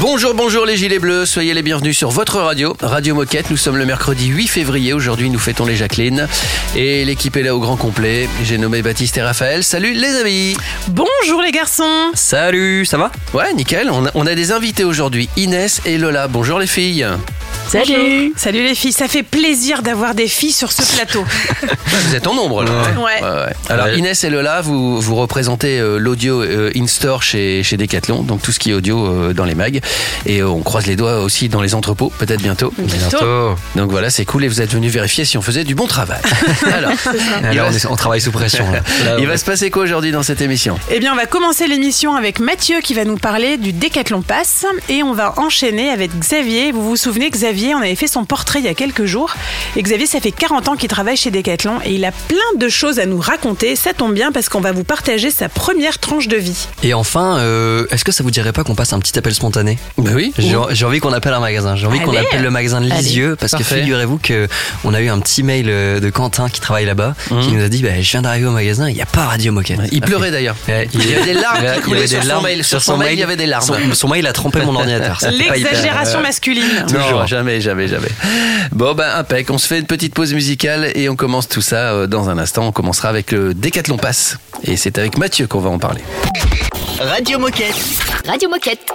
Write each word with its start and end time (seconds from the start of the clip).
Bonjour, 0.00 0.34
bonjour 0.34 0.66
les 0.66 0.76
gilets 0.76 0.98
bleus, 0.98 1.24
soyez 1.24 1.54
les 1.54 1.62
bienvenus 1.62 1.96
sur 1.96 2.10
votre 2.10 2.38
radio, 2.38 2.76
Radio 2.80 3.14
Moquette. 3.14 3.50
Nous 3.50 3.56
sommes 3.56 3.78
le 3.78 3.86
mercredi 3.86 4.26
8 4.26 4.46
février, 4.46 4.92
aujourd'hui 4.92 5.30
nous 5.30 5.38
fêtons 5.38 5.64
les 5.64 5.74
Jacqueline 5.74 6.28
et 6.76 7.04
l'équipe 7.06 7.34
est 7.36 7.42
là 7.42 7.56
au 7.56 7.60
grand 7.60 7.76
complet. 7.76 8.28
J'ai 8.44 8.58
nommé 8.58 8.82
Baptiste 8.82 9.16
et 9.16 9.22
Raphaël. 9.22 9.64
Salut 9.64 9.94
les 9.94 10.16
amis 10.16 10.56
Bonjour 10.88 11.40
les 11.42 11.50
garçons 11.50 12.10
Salut, 12.12 12.84
ça 12.84 12.98
va? 12.98 13.10
Ouais, 13.32 13.54
nickel, 13.54 13.88
on 13.90 14.04
a, 14.04 14.10
on 14.14 14.26
a 14.26 14.34
des 14.34 14.52
invités 14.52 14.84
aujourd'hui, 14.84 15.30
Inès 15.36 15.80
et 15.86 15.96
Lola. 15.96 16.28
Bonjour 16.28 16.58
les 16.58 16.66
filles 16.66 17.06
Salut 17.68 18.32
Salut 18.36 18.62
les 18.62 18.74
filles, 18.74 18.92
ça 18.92 19.08
fait 19.08 19.22
plaisir 19.22 19.82
d'avoir 19.82 20.14
des 20.14 20.28
filles 20.28 20.52
sur 20.52 20.70
ce 20.72 20.82
plateau. 20.94 21.24
Vous 22.08 22.14
êtes 22.14 22.26
en 22.26 22.34
nombre 22.34 22.62
là 22.64 22.70
Ouais. 22.98 23.20
Alors 23.68 23.86
Ouais. 23.86 23.98
Inès 23.98 24.22
et 24.24 24.30
Lola, 24.30 24.60
vous, 24.60 25.00
vous 25.00 25.14
représentez 25.16 25.78
euh, 25.78 25.98
l'audio 25.98 26.42
euh, 26.42 26.70
in-store 26.76 27.22
chez, 27.22 27.62
chez 27.62 27.76
Decathlon, 27.76 28.22
donc 28.22 28.42
tout 28.42 28.52
ce 28.52 28.58
qui 28.58 28.70
est 28.70 28.74
audio 28.74 29.06
euh, 29.06 29.32
dans 29.32 29.44
les 29.44 29.54
mags. 29.54 29.80
Et 30.26 30.40
euh, 30.40 30.48
on 30.48 30.60
croise 30.62 30.86
les 30.86 30.96
doigts 30.96 31.20
aussi 31.20 31.48
dans 31.48 31.60
les 31.60 31.74
entrepôts, 31.74 32.12
peut-être 32.18 32.40
bientôt. 32.42 32.72
Bientôt. 32.78 33.54
Donc 33.76 33.90
voilà, 33.90 34.10
c'est 34.10 34.24
cool 34.24 34.44
et 34.44 34.48
vous 34.48 34.60
êtes 34.60 34.72
venus 34.72 34.92
vérifier 34.92 35.24
si 35.24 35.36
on 35.38 35.42
faisait 35.42 35.64
du 35.64 35.74
bon 35.74 35.86
travail. 35.86 36.20
Alors, 36.72 36.92
il 37.42 37.46
Alors, 37.46 37.66
va, 37.66 37.72
on, 37.72 37.76
est- 37.76 37.86
on 37.86 37.96
travaille 37.96 38.20
sous 38.20 38.32
pression. 38.32 38.70
là. 38.70 38.80
Là, 39.04 39.16
il 39.18 39.26
va 39.26 39.36
se 39.36 39.44
passer 39.44 39.70
quoi 39.70 39.82
aujourd'hui 39.84 40.12
dans 40.12 40.22
cette 40.22 40.40
émission? 40.40 40.78
Eh 40.90 41.00
bien, 41.00 41.12
on 41.12 41.16
va 41.16 41.26
commencer 41.26 41.66
l'émission 41.68 42.14
avec 42.14 42.38
Mathieu 42.40 42.80
qui 42.82 42.94
va 42.94 43.04
nous 43.04 43.16
parler 43.18 43.56
du 43.58 43.72
Décathlon 43.72 44.22
Pass 44.22 44.64
et 44.88 45.02
on 45.02 45.12
va 45.12 45.34
enchaîner 45.38 45.90
avec 45.90 46.16
Xavier. 46.18 46.72
Vous 46.72 46.82
vous 46.88 46.96
souvenez, 46.96 47.30
Xavier, 47.30 47.55
on 47.74 47.78
avait 47.78 47.94
fait 47.94 48.06
son 48.06 48.24
portrait 48.24 48.58
il 48.60 48.64
y 48.64 48.68
a 48.68 48.74
quelques 48.74 49.04
jours. 49.04 49.34
Et 49.76 49.82
Xavier, 49.82 50.06
ça 50.06 50.20
fait 50.20 50.32
40 50.32 50.68
ans 50.68 50.76
qu'il 50.76 50.88
travaille 50.88 51.16
chez 51.16 51.30
Décathlon 51.30 51.78
et 51.84 51.94
il 51.94 52.04
a 52.04 52.12
plein 52.12 52.36
de 52.58 52.68
choses 52.68 52.98
à 52.98 53.06
nous 53.06 53.18
raconter. 53.20 53.76
Ça 53.76 53.92
tombe 53.92 54.14
bien 54.14 54.32
parce 54.32 54.48
qu'on 54.48 54.60
va 54.60 54.72
vous 54.72 54.84
partager 54.84 55.30
sa 55.30 55.48
première 55.48 55.98
tranche 55.98 56.28
de 56.28 56.36
vie. 56.36 56.66
Et 56.82 56.94
enfin, 56.94 57.38
euh, 57.38 57.86
est-ce 57.90 58.04
que 58.04 58.12
ça 58.12 58.22
vous 58.22 58.30
dirait 58.30 58.52
pas 58.52 58.64
qu'on 58.64 58.74
passe 58.74 58.92
un 58.92 58.98
petit 58.98 59.18
appel 59.18 59.34
spontané? 59.34 59.78
Bah 59.98 60.10
oui. 60.14 60.32
J'ai 60.38 60.84
envie 60.84 61.00
qu'on 61.00 61.12
appelle 61.12 61.32
un 61.34 61.40
magasin. 61.40 61.76
J'ai 61.76 61.86
envie 61.86 62.00
qu'on 62.00 62.16
appelle 62.16 62.42
le 62.42 62.50
magasin 62.50 62.80
de 62.80 62.86
Lisieux 62.88 63.36
parce 63.38 63.52
que 63.52 63.64
figurez-vous 63.64 64.18
que 64.18 64.48
on 64.84 64.94
a 64.94 65.00
eu 65.00 65.08
un 65.08 65.18
petit 65.20 65.42
mail 65.42 65.66
euh, 65.68 66.00
de 66.00 66.10
Quentin 66.10 66.48
qui 66.48 66.60
travaille 66.60 66.86
là-bas 66.86 67.14
qui 67.42 67.52
nous 67.52 67.64
a 67.64 67.68
dit 67.68 67.82
bah, 67.82 67.90
je 68.00 68.10
viens 68.10 68.22
d'arriver 68.22 68.46
au 68.46 68.52
magasin, 68.52 68.88
il 68.88 68.94
n'y 68.94 69.02
a 69.02 69.06
pas 69.06 69.24
Radio 69.26 69.52
Moquette. 69.52 69.80
Il 69.92 70.00
pleurait 70.00 70.30
d'ailleurs. 70.30 70.56
Il 70.68 71.10
y 71.10 71.14
avait 71.14 71.24
des 71.24 71.34
larmes 71.34 71.64
qui 71.76 71.80
coulaient 71.82 72.06
sur 72.06 72.18
des 72.20 72.22
son 72.24 72.28
larmes. 72.28 72.44
mail. 72.44 72.64
Sur 72.64 72.82
son 72.82 72.96
mail, 72.96 73.12
il 73.14 73.18
y 73.20 73.22
avait 73.22 73.36
des 73.36 73.46
larmes. 73.46 73.64
Son, 73.66 73.94
son 73.94 74.08
mail 74.08 74.26
a 74.26 74.32
trempé 74.32 74.60
mon 74.64 74.74
ordinateur. 74.76 75.18
L'exagération 75.30 76.20
masculine. 76.20 76.86
Non, 76.92 77.00
Toujours. 77.00 77.26
Jamais, 77.46 77.60
jamais, 77.60 77.88
jamais. 77.88 78.08
Bon, 78.72 78.94
ben, 78.94 79.08
impec. 79.16 79.50
On 79.50 79.58
se 79.58 79.68
fait 79.68 79.78
une 79.78 79.86
petite 79.86 80.14
pause 80.14 80.34
musicale 80.34 80.90
et 80.94 81.08
on 81.08 81.14
commence 81.14 81.48
tout 81.48 81.60
ça 81.60 81.92
euh, 81.92 82.06
dans 82.08 82.28
un 82.28 82.38
instant. 82.38 82.66
On 82.66 82.72
commencera 82.72 83.08
avec 83.08 83.30
le 83.30 83.54
Décathlon 83.54 83.98
Pass. 83.98 84.36
Et 84.64 84.76
c'est 84.76 84.98
avec 84.98 85.16
Mathieu 85.16 85.46
qu'on 85.46 85.60
va 85.60 85.70
en 85.70 85.78
parler. 85.78 86.02
Radio 86.98 87.38
Moquette. 87.38 87.76
Radio 88.26 88.48
Moquette. 88.48 88.90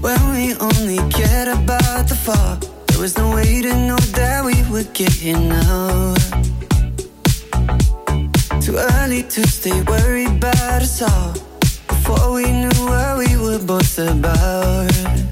When 0.00 0.18
we 0.32 0.54
only 0.60 0.96
cared 1.10 1.48
about 1.48 2.08
the 2.08 2.14
fall, 2.14 2.58
there 2.86 3.00
was 3.00 3.18
no 3.18 3.34
way 3.34 3.60
to 3.62 3.74
know 3.74 3.98
that 4.14 4.44
we 4.44 4.54
would 4.70 4.92
get 4.94 5.10
here 5.10 5.36
now. 5.36 6.14
Too 8.60 8.76
early 8.76 9.24
to 9.24 9.46
stay 9.46 9.82
worried 9.82 10.42
about 10.42 10.82
us 10.82 11.02
all. 11.02 11.34
Before 11.88 12.32
we 12.34 12.44
knew 12.44 12.86
what 12.86 13.18
we 13.18 13.36
were 13.36 13.58
both 13.58 13.98
about. 13.98 15.25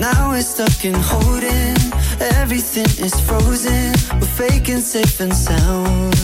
Now 0.00 0.30
we're 0.30 0.42
stuck 0.42 0.84
in 0.84 0.94
holding. 0.94 1.76
Everything 2.20 2.84
is 3.04 3.18
frozen. 3.20 3.94
We're 4.20 4.34
faking 4.36 4.80
safe 4.80 5.20
and 5.20 5.34
sound. 5.34 6.14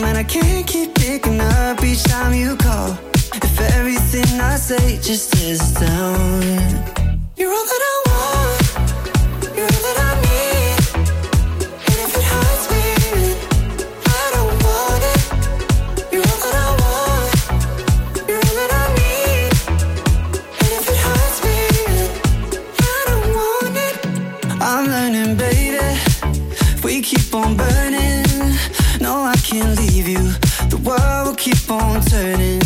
Man, 0.00 0.16
I 0.16 0.24
can't 0.24 0.66
keep 0.66 0.94
picking 0.94 1.40
up 1.40 1.84
each 1.84 2.04
time 2.04 2.32
you 2.32 2.56
call. 2.56 2.96
If 3.34 3.60
everything 3.76 4.40
I 4.40 4.56
say 4.56 4.96
just 4.96 5.34
is 5.36 5.60
down. 5.74 6.42
You're 7.36 7.52
all 7.52 7.66
that 7.72 7.82
I 7.92 7.96
want. 8.08 9.56
You're 9.56 9.66
all 9.66 9.82
that 9.88 9.98
I 10.08 10.11
on 32.22 32.36
turning. 32.36 32.60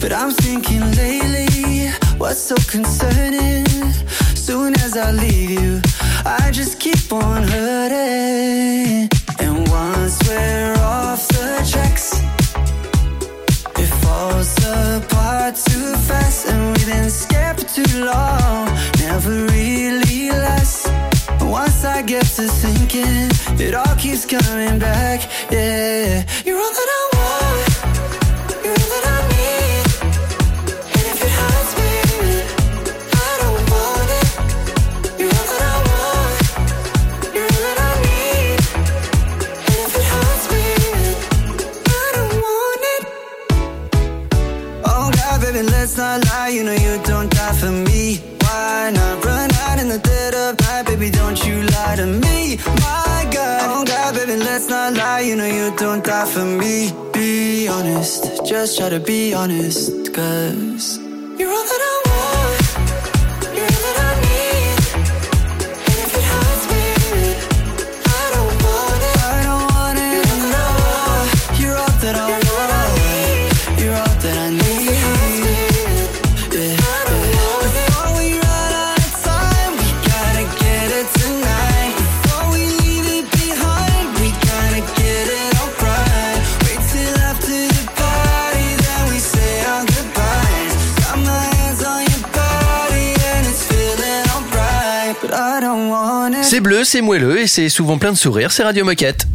But 0.00 0.12
I'm 0.12 0.30
thinking 0.30 0.80
lately, 0.92 1.88
what's 2.18 2.40
so 2.40 2.56
concerning? 2.68 3.66
Soon 4.34 4.74
as 4.80 4.96
I 4.96 5.12
leave 5.12 5.50
you, 5.50 5.80
I 6.24 6.50
just 6.52 6.80
keep 6.80 7.12
on 7.12 7.42
hurting. 7.42 9.08
And 9.38 9.68
once 9.68 10.18
we're 10.26 10.74
off 10.78 11.28
the 11.28 11.68
tracks, 11.70 12.14
it 13.78 13.90
falls 14.02 14.56
apart 14.64 15.56
too 15.56 15.94
fast. 16.08 16.48
And 16.48 16.76
we've 16.76 16.86
been 16.86 17.10
scared 17.10 17.60
for 17.60 17.66
too 17.82 18.04
long, 18.04 18.66
never 18.98 19.30
really 19.46 20.30
lasts. 20.30 20.88
Once 21.40 21.84
I 21.84 22.02
get 22.02 22.24
to 22.36 22.46
thinking, 22.48 23.28
it 23.60 23.74
all 23.74 23.96
keeps 23.96 24.24
coming 24.24 24.78
back. 24.78 25.28
Yeah, 25.50 26.24
you're 26.44 26.69
not 46.00 46.24
lie. 46.30 46.48
You 46.48 46.64
know 46.64 46.78
you 46.86 46.94
don't 47.04 47.30
die 47.30 47.56
for 47.60 47.70
me. 47.70 48.16
Why 48.42 48.90
not 48.94 49.24
run 49.24 49.50
out 49.66 49.78
in 49.82 49.88
the 49.94 49.98
dead 49.98 50.34
of 50.34 50.58
night, 50.66 50.84
baby? 50.86 51.10
Don't 51.10 51.38
you 51.46 51.56
lie 51.76 51.96
to 51.96 52.06
me, 52.06 52.56
my 52.86 53.20
God. 53.36 53.62
Oh 53.72 53.84
God, 53.84 54.14
baby, 54.14 54.36
let's 54.36 54.66
not 54.68 54.94
lie. 54.94 55.20
You 55.20 55.36
know 55.36 55.50
you 55.58 55.66
don't 55.76 56.02
die 56.02 56.28
for 56.34 56.46
me. 56.62 56.90
Be 57.12 57.68
honest, 57.68 58.46
just 58.46 58.78
try 58.78 58.88
to 58.88 59.00
be 59.00 59.34
honest, 59.34 60.14
cause 60.14 60.98
C'est 96.60 96.64
bleu, 96.64 96.84
c'est 96.84 97.00
moelleux 97.00 97.40
et 97.40 97.46
c'est 97.46 97.70
souvent 97.70 97.96
plein 97.96 98.12
de 98.12 98.18
sourires. 98.18 98.52
C'est 98.52 98.62
Radio 98.62 98.84
Moquette. 98.84 99.26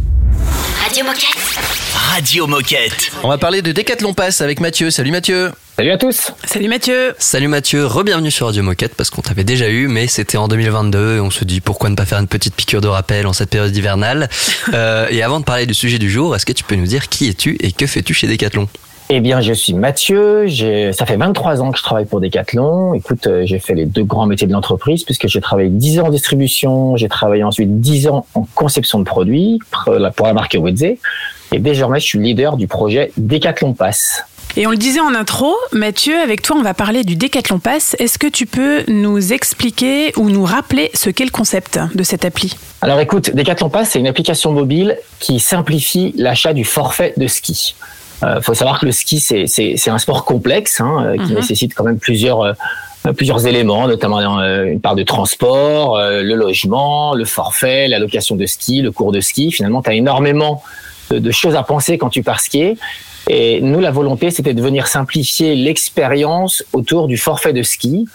Radio 0.83 1.03
Moquette. 1.03 1.57
Radio 1.95 2.45
Moquette. 2.45 3.11
On 3.23 3.29
va 3.29 3.39
parler 3.39 3.63
de 3.63 3.71
Décathlon 3.71 4.13
Pass 4.13 4.41
avec 4.41 4.59
Mathieu. 4.59 4.91
Salut 4.91 5.09
Mathieu. 5.09 5.51
Salut 5.75 5.89
à 5.89 5.97
tous 5.97 6.31
Salut 6.43 6.67
Mathieu 6.67 7.15
Salut 7.17 7.47
Mathieu, 7.47 7.87
re-bienvenue 7.87 8.29
sur 8.29 8.45
Radio 8.45 8.61
Moquette 8.61 8.93
parce 8.93 9.09
qu'on 9.09 9.23
t'avait 9.23 9.43
déjà 9.43 9.67
eu, 9.69 9.87
mais 9.87 10.05
c'était 10.05 10.37
en 10.37 10.47
2022 10.47 11.15
et 11.15 11.19
on 11.19 11.31
se 11.31 11.43
dit 11.45 11.61
pourquoi 11.61 11.89
ne 11.89 11.95
pas 11.95 12.05
faire 12.05 12.19
une 12.19 12.27
petite 12.27 12.53
piqûre 12.53 12.79
de 12.79 12.87
rappel 12.87 13.25
en 13.25 13.33
cette 13.33 13.49
période 13.49 13.75
hivernale. 13.75 14.29
Euh, 14.73 15.07
et 15.09 15.21
avant 15.21 15.39
de 15.39 15.45
parler 15.45 15.65
du 15.65 15.73
sujet 15.73 15.99
du 15.99 16.09
jour, 16.09 16.35
est-ce 16.35 16.45
que 16.45 16.51
tu 16.51 16.63
peux 16.63 16.75
nous 16.75 16.87
dire 16.87 17.07
qui 17.07 17.29
es-tu 17.29 17.55
et 17.59 17.71
que 17.71 17.85
fais-tu 17.85 18.13
chez 18.13 18.27
Decathlon? 18.27 18.67
Eh 19.09 19.19
bien, 19.19 19.39
je 19.39 19.53
suis 19.53 19.73
Mathieu. 19.73 20.47
Ça 20.91 21.05
fait 21.05 21.15
23 21.15 21.61
ans 21.61 21.71
que 21.71 21.77
je 21.77 21.83
travaille 21.83 22.05
pour 22.05 22.21
Decathlon. 22.21 22.95
Écoute, 22.95 23.27
euh, 23.27 23.43
j'ai 23.45 23.59
fait 23.59 23.75
les 23.75 23.85
deux 23.85 24.03
grands 24.03 24.25
métiers 24.25 24.47
de 24.47 24.53
l'entreprise 24.53 25.03
puisque 25.03 25.27
j'ai 25.27 25.41
travaillé 25.41 25.69
10 25.69 25.99
ans 25.99 26.07
en 26.07 26.09
distribution. 26.09 26.97
J'ai 26.97 27.07
travaillé 27.07 27.43
ensuite 27.43 27.79
10 27.79 28.07
ans 28.07 28.25
en 28.33 28.47
conception 28.55 28.97
de 28.97 29.03
produits 29.03 29.59
pour 29.69 29.93
la, 29.93 30.09
pour 30.09 30.25
la 30.25 30.33
marque 30.33 30.57
Wedze. 30.59 30.97
Et 31.51 31.59
désormais, 31.59 31.99
je 31.99 32.05
suis 32.05 32.19
leader 32.19 32.57
du 32.57 32.65
projet 32.67 33.11
Decathlon 33.17 33.73
Pass. 33.73 34.23
Et 34.57 34.65
on 34.65 34.71
le 34.71 34.77
disait 34.77 35.01
en 35.01 35.13
intro, 35.13 35.53
Mathieu, 35.71 36.17
avec 36.17 36.41
toi, 36.41 36.55
on 36.57 36.63
va 36.63 36.73
parler 36.73 37.03
du 37.03 37.15
Decathlon 37.15 37.59
Pass. 37.59 37.95
Est-ce 37.99 38.17
que 38.17 38.27
tu 38.27 38.47
peux 38.47 38.83
nous 38.87 39.33
expliquer 39.33 40.13
ou 40.17 40.29
nous 40.29 40.45
rappeler 40.45 40.89
ce 40.95 41.11
qu'est 41.11 41.25
le 41.25 41.29
concept 41.29 41.79
de 41.93 42.03
cette 42.03 42.25
appli? 42.25 42.55
Alors 42.81 42.99
écoute, 42.99 43.35
Decathlon 43.35 43.69
Pass, 43.69 43.91
c'est 43.91 43.99
une 43.99 44.07
application 44.07 44.51
mobile 44.51 44.97
qui 45.19 45.39
simplifie 45.39 46.13
l'achat 46.17 46.53
du 46.53 46.63
forfait 46.63 47.13
de 47.17 47.27
ski. 47.27 47.75
Il 48.21 48.27
euh, 48.27 48.41
faut 48.41 48.53
savoir 48.53 48.79
que 48.79 48.85
le 48.85 48.91
ski, 48.91 49.19
c'est 49.19 49.89
un 49.89 49.97
sport 49.97 50.25
complexe 50.25 50.79
hein, 50.79 51.05
euh, 51.05 51.17
qui 51.17 51.31
mhm. 51.31 51.35
nécessite 51.35 51.73
quand 51.73 51.83
même 51.83 51.99
plusieurs, 51.99 52.41
euh, 52.41 52.53
plusieurs 53.15 53.45
éléments, 53.45 53.87
notamment 53.87 54.19
une 54.19 54.79
part 54.79 54.95
de 54.95 55.03
transport, 55.03 55.99
le 55.99 56.33
logement, 56.33 57.13
le 57.13 57.25
forfait, 57.25 57.87
la 57.87 57.99
location 57.99 58.35
de 58.35 58.45
ski, 58.45 58.81
le 58.81 58.91
cours 58.91 59.11
de 59.11 59.21
ski. 59.21 59.51
Finalement, 59.51 59.83
tu 59.83 59.91
as 59.91 59.93
énormément 59.93 60.63
de, 61.11 61.19
de, 61.19 61.31
choses 61.31 61.55
à 61.55 61.61
penser 61.61 61.99
quand 61.99 62.09
tu 62.09 62.23
pars 62.23 62.39
skier. 62.39 62.77
Et 63.27 63.61
nous, 63.61 63.79
la 63.79 63.91
volonté, 63.91 64.31
c'était 64.31 64.55
de 64.55 64.61
venir 64.61 64.87
simplifier 64.87 65.55
l'expérience 65.55 66.63
autour 66.73 67.07
du 67.07 67.17
forfait 67.17 67.53
de 67.53 67.61
ski. 67.61 68.07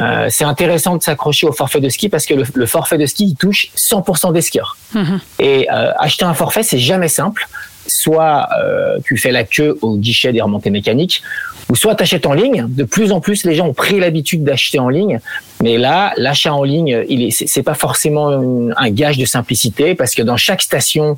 Euh, 0.00 0.28
c'est 0.30 0.44
intéressant 0.44 0.96
de 0.96 1.02
s'accrocher 1.02 1.46
au 1.46 1.52
forfait 1.52 1.80
de 1.80 1.88
ski 1.88 2.08
parce 2.08 2.24
que 2.24 2.34
le, 2.34 2.66
forfait 2.66 2.96
de 2.96 3.06
ski 3.06 3.26
il 3.26 3.36
touche 3.36 3.68
100% 3.76 4.32
des 4.32 4.40
skieurs. 4.40 4.76
Mhm. 4.94 5.20
Et 5.38 5.68
euh, 5.70 5.92
acheter 5.98 6.24
un 6.24 6.34
forfait, 6.34 6.62
c'est 6.62 6.78
jamais 6.78 7.08
simple. 7.08 7.46
Soit 7.86 8.48
euh, 8.62 8.98
tu 9.04 9.16
fais 9.16 9.32
la 9.32 9.44
queue 9.44 9.78
au 9.82 9.96
guichet 9.96 10.32
des 10.32 10.40
remontées 10.40 10.70
mécaniques, 10.70 11.22
ou 11.70 11.76
soit 11.76 11.94
tu 11.94 12.02
achètes 12.02 12.26
en 12.26 12.32
ligne. 12.32 12.66
De 12.68 12.84
plus 12.84 13.12
en 13.12 13.20
plus, 13.20 13.44
les 13.44 13.54
gens 13.54 13.68
ont 13.68 13.74
pris 13.74 14.00
l'habitude 14.00 14.44
d'acheter 14.44 14.78
en 14.78 14.88
ligne. 14.88 15.20
Mais 15.62 15.78
là, 15.78 16.12
l'achat 16.16 16.52
en 16.52 16.64
ligne, 16.64 17.04
il 17.08 17.22
est, 17.22 17.30
c'est 17.30 17.62
pas 17.62 17.74
forcément 17.74 18.28
un 18.76 18.90
gage 18.90 19.18
de 19.18 19.24
simplicité 19.24 19.94
parce 19.94 20.14
que 20.14 20.22
dans 20.22 20.36
chaque 20.36 20.62
station, 20.62 21.16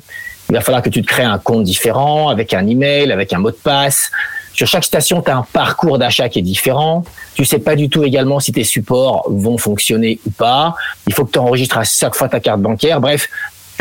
il 0.49 0.55
va 0.55 0.61
falloir 0.61 0.81
que 0.81 0.89
tu 0.89 1.01
te 1.01 1.07
crées 1.07 1.23
un 1.23 1.39
compte 1.39 1.63
différent, 1.63 2.29
avec 2.29 2.53
un 2.53 2.67
email, 2.67 3.11
avec 3.11 3.33
un 3.33 3.39
mot 3.39 3.51
de 3.51 3.55
passe. 3.55 4.11
Sur 4.53 4.67
chaque 4.67 4.83
station, 4.83 5.21
tu 5.21 5.31
as 5.31 5.37
un 5.37 5.45
parcours 5.51 5.97
d'achat 5.97 6.29
qui 6.29 6.39
est 6.39 6.43
différent. 6.43 7.03
Tu 7.33 7.43
sais 7.43 7.57
pas 7.57 7.75
du 7.75 7.89
tout 7.89 8.03
également 8.03 8.39
si 8.39 8.51
tes 8.51 8.63
supports 8.63 9.25
vont 9.27 9.57
fonctionner 9.57 10.19
ou 10.27 10.31
pas. 10.31 10.75
Il 11.07 11.13
faut 11.13 11.25
que 11.25 11.31
tu 11.31 11.39
enregistres 11.39 11.77
à 11.77 11.83
chaque 11.83 12.13
fois 12.13 12.29
ta 12.29 12.39
carte 12.39 12.61
bancaire. 12.61 13.01
Bref, 13.01 13.29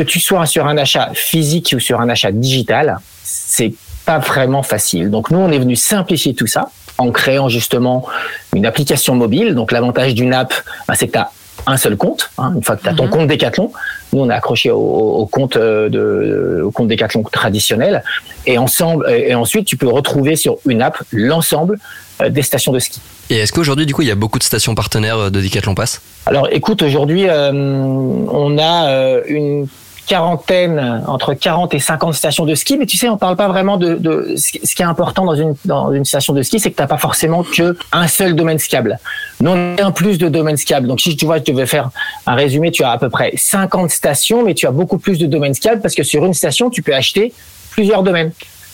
que 0.04 0.08
tu 0.08 0.20
sois 0.20 0.46
sur 0.46 0.66
un 0.66 0.76
achat 0.76 1.10
physique 1.14 1.74
ou 1.76 1.80
sur 1.80 2.00
un 2.00 2.08
achat 2.08 2.32
digital, 2.32 2.98
c'est 3.22 3.72
pas 4.04 4.18
vraiment 4.18 4.62
facile. 4.62 5.10
Donc 5.10 5.30
nous, 5.30 5.38
on 5.38 5.50
est 5.50 5.58
venu 5.58 5.76
simplifier 5.76 6.34
tout 6.34 6.46
ça 6.46 6.70
en 6.98 7.10
créant 7.10 7.48
justement 7.48 8.06
une 8.54 8.66
application 8.66 9.14
mobile. 9.14 9.54
Donc 9.54 9.72
l'avantage 9.72 10.14
d'une 10.14 10.34
app, 10.34 10.52
bah, 10.88 10.94
c'est 10.96 11.06
que 11.06 11.12
tu 11.12 11.18
as 11.18 11.30
un 11.66 11.76
seul 11.76 11.96
compte. 11.96 12.30
Hein, 12.38 12.52
une 12.56 12.62
fois 12.62 12.76
que 12.76 12.82
tu 12.82 12.88
as 12.88 12.94
ton 12.94 13.04
mhm. 13.04 13.10
compte 13.10 13.28
Decathlon, 13.28 13.72
nous 14.12 14.20
on 14.20 14.30
est 14.30 14.34
accroché 14.34 14.70
au, 14.70 15.28
compte 15.30 15.56
euh, 15.56 15.88
de 15.88 16.62
au 16.64 16.70
compte 16.70 16.88
Decathlon 16.88 17.22
traditionnel 17.22 18.02
et 18.46 18.58
ensemble 18.58 19.08
et 19.08 19.34
ensuite 19.34 19.66
tu 19.66 19.76
peux 19.76 19.88
retrouver 19.88 20.34
sur 20.34 20.56
une 20.66 20.82
app 20.82 20.98
l'ensemble 21.12 21.78
euh, 22.20 22.30
des 22.30 22.42
stations 22.42 22.72
de 22.72 22.80
ski. 22.80 23.00
Et 23.30 23.36
est-ce 23.36 23.52
qu'aujourd'hui 23.52 23.86
du 23.86 23.94
coup 23.94 24.02
il 24.02 24.08
y 24.08 24.12
a 24.12 24.16
beaucoup 24.16 24.40
de 24.40 24.44
stations 24.44 24.74
partenaires 24.74 25.18
euh, 25.18 25.30
de 25.30 25.40
Decathlon 25.40 25.76
Pass? 25.76 26.02
Alors 26.26 26.48
écoute 26.50 26.82
aujourd'hui 26.82 27.26
on 27.28 28.58
a 28.58 29.22
une 29.26 29.68
quarantaine, 30.06 31.02
entre 31.06 31.34
40 31.34 31.74
et 31.74 31.78
50 31.78 32.14
stations 32.14 32.44
de 32.44 32.54
ski, 32.54 32.76
mais 32.76 32.86
tu 32.86 32.96
sais, 32.96 33.08
on 33.08 33.16
parle 33.16 33.36
pas 33.36 33.48
vraiment 33.48 33.76
de, 33.76 33.94
de 33.94 34.34
ce 34.36 34.74
qui 34.74 34.82
est 34.82 34.86
important 34.86 35.24
dans 35.24 35.34
une, 35.34 35.54
dans 35.64 35.92
une 35.92 36.04
station 36.04 36.32
de 36.32 36.42
ski, 36.42 36.60
c'est 36.60 36.70
que 36.70 36.76
tu 36.76 36.82
n'as 36.82 36.88
pas 36.88 36.98
forcément 36.98 37.42
que 37.44 37.76
un 37.92 38.08
seul 38.08 38.34
domaine 38.34 38.58
skiable. 38.58 38.98
Nous, 39.40 39.50
on 39.50 39.76
a 39.76 39.84
un 39.84 39.90
plus 39.90 40.18
de 40.18 40.28
domaines 40.28 40.56
skiables. 40.56 40.86
Donc, 40.86 41.00
si 41.00 41.16
tu 41.16 41.24
vois, 41.24 41.38
je 41.38 41.52
devais 41.52 41.66
faire 41.66 41.90
un 42.26 42.34
résumé, 42.34 42.70
tu 42.70 42.82
as 42.82 42.90
à 42.90 42.98
peu 42.98 43.10
près 43.10 43.32
50 43.36 43.90
stations, 43.90 44.44
mais 44.44 44.54
tu 44.54 44.66
as 44.66 44.70
beaucoup 44.70 44.98
plus 44.98 45.18
de 45.18 45.26
domaines 45.26 45.54
skiables 45.54 45.80
parce 45.80 45.94
que 45.94 46.02
sur 46.02 46.24
une 46.24 46.34
station, 46.34 46.70
tu 46.70 46.82
peux 46.82 46.94
acheter 46.94 47.32
plusieurs 47.70 48.02
domaines. 48.02 48.32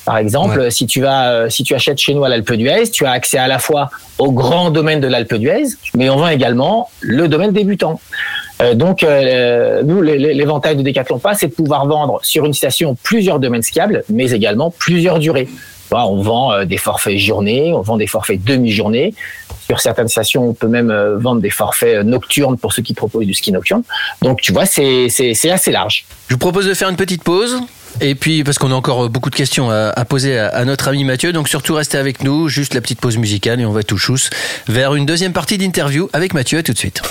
Par 0.08 0.16
exemple, 0.16 0.70
si 0.70 0.86
tu 0.86 1.02
vas, 1.02 1.28
euh, 1.28 1.50
si 1.50 1.64
tu 1.64 1.74
achètes 1.74 1.98
chez 1.98 2.14
nous 2.14 2.24
à 2.24 2.30
l'Alpe 2.30 2.54
d'Huez, 2.54 2.90
tu 2.90 3.04
as 3.04 3.10
accès 3.10 3.36
à 3.36 3.46
la 3.46 3.58
fois 3.58 3.90
au 4.16 4.32
grand 4.32 4.70
domaine 4.70 5.00
de 5.00 5.06
l'Alpe 5.06 5.34
d'Huez, 5.34 5.66
mais 5.94 6.08
on 6.08 6.16
vend 6.16 6.28
également 6.28 6.88
le 7.02 7.28
domaine 7.28 7.52
débutant. 7.52 8.00
Euh, 8.60 8.74
donc, 8.74 9.02
euh, 9.02 9.82
nous, 9.82 10.02
l'éventail 10.02 10.76
de 10.76 10.82
Decathlon 10.82 11.18
Pass, 11.18 11.38
c'est 11.40 11.48
de 11.48 11.52
pouvoir 11.52 11.86
vendre 11.86 12.20
sur 12.22 12.44
une 12.44 12.54
station 12.54 12.96
plusieurs 13.02 13.38
domaines 13.38 13.62
skiables, 13.62 14.04
mais 14.08 14.30
également 14.30 14.70
plusieurs 14.70 15.18
durées. 15.18 15.48
On 15.90 16.20
vend 16.20 16.66
des 16.66 16.76
forfaits 16.76 17.16
journée, 17.16 17.72
on 17.72 17.80
vend 17.80 17.96
des 17.96 18.06
forfaits 18.06 18.44
demi-journée. 18.44 19.14
Sur 19.64 19.80
certaines 19.80 20.08
stations, 20.08 20.48
on 20.48 20.52
peut 20.52 20.68
même 20.68 20.92
vendre 21.16 21.40
des 21.40 21.48
forfaits 21.48 22.04
nocturnes 22.04 22.58
pour 22.58 22.74
ceux 22.74 22.82
qui 22.82 22.92
proposent 22.92 23.24
du 23.24 23.32
ski 23.32 23.52
nocturne. 23.52 23.82
Donc, 24.20 24.42
tu 24.42 24.52
vois, 24.52 24.66
c'est 24.66 25.06
assez 25.50 25.72
large. 25.72 26.04
Je 26.28 26.34
vous 26.34 26.38
propose 26.38 26.66
de 26.66 26.74
faire 26.74 26.90
une 26.90 26.96
petite 26.96 27.22
pause. 27.22 27.58
Et 28.00 28.14
puis, 28.14 28.44
parce 28.44 28.58
qu'on 28.58 28.70
a 28.70 28.74
encore 28.74 29.08
beaucoup 29.10 29.30
de 29.30 29.34
questions 29.34 29.70
à, 29.70 30.04
poser 30.04 30.38
à, 30.38 30.64
notre 30.64 30.88
ami 30.88 31.04
Mathieu, 31.04 31.32
donc 31.32 31.48
surtout 31.48 31.74
restez 31.74 31.98
avec 31.98 32.22
nous, 32.22 32.48
juste 32.48 32.74
la 32.74 32.80
petite 32.80 33.00
pause 33.00 33.16
musicale 33.16 33.60
et 33.60 33.66
on 33.66 33.72
va 33.72 33.82
tout 33.82 33.98
chousse 33.98 34.30
vers 34.68 34.94
une 34.94 35.06
deuxième 35.06 35.32
partie 35.32 35.58
d'interview 35.58 36.08
avec 36.12 36.34
Mathieu. 36.34 36.58
À 36.58 36.62
tout 36.62 36.72
de 36.72 36.78
suite. 36.78 37.02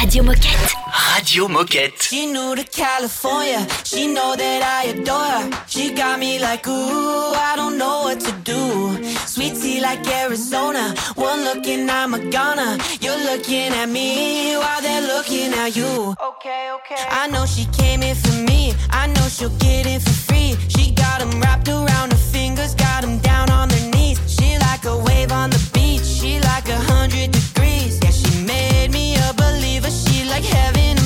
Radio 0.00 0.22
Moquette. 0.22 0.72
Radio 0.92 1.48
Moquette. 1.48 2.02
She 2.02 2.26
knew 2.26 2.54
to 2.54 2.64
California, 2.64 3.66
she 3.84 4.06
know 4.08 4.34
that 4.36 4.62
I 4.62 4.90
adore 4.90 5.16
her. 5.16 5.50
She 5.66 5.92
got 5.94 6.18
me 6.18 6.38
like, 6.38 6.66
ooh, 6.66 7.32
I 7.34 7.54
don't 7.56 7.78
know 7.78 8.02
what 8.02 8.20
to 8.20 8.32
do. 8.44 8.98
Sweet 9.26 9.54
tea 9.54 9.80
like 9.80 10.06
Arizona, 10.06 10.94
one 11.14 11.44
look 11.44 11.66
and 11.66 11.90
I'm 11.90 12.14
a 12.14 12.18
goner. 12.18 12.76
You're 13.00 13.22
looking 13.24 13.72
at 13.72 13.88
me 13.88 14.56
while 14.56 14.82
they're 14.82 15.06
looking 15.14 15.52
at 15.54 15.76
you. 15.76 16.14
Okay, 16.30 16.70
okay. 16.76 17.02
I 17.10 17.28
know 17.28 17.46
she 17.46 17.66
came 17.66 18.02
here 18.02 18.14
for 18.14 18.36
me, 18.50 18.74
I 18.90 19.06
know 19.06 19.28
she'll 19.28 19.56
get 19.58 19.81
for 19.82 20.10
free. 20.10 20.56
She 20.68 20.92
got 20.92 21.20
them 21.20 21.40
wrapped 21.40 21.68
around 21.68 22.12
her 22.12 22.18
fingers, 22.18 22.74
got 22.74 23.02
them 23.02 23.18
down 23.18 23.50
on 23.50 23.68
their 23.68 23.90
knees. 23.90 24.18
She 24.26 24.58
like 24.58 24.84
a 24.84 24.96
wave 24.96 25.32
on 25.32 25.50
the 25.50 25.70
beach, 25.74 26.04
she 26.04 26.40
like 26.40 26.68
a 26.68 26.78
hundred 26.78 27.32
degrees. 27.32 27.98
Yeah, 28.02 28.10
she 28.10 28.44
made 28.44 28.92
me 28.92 29.16
a 29.16 29.32
believer, 29.34 29.90
she 29.90 30.24
like 30.24 30.44
heaven. 30.44 31.01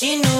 she 0.00 0.16
knew 0.16 0.39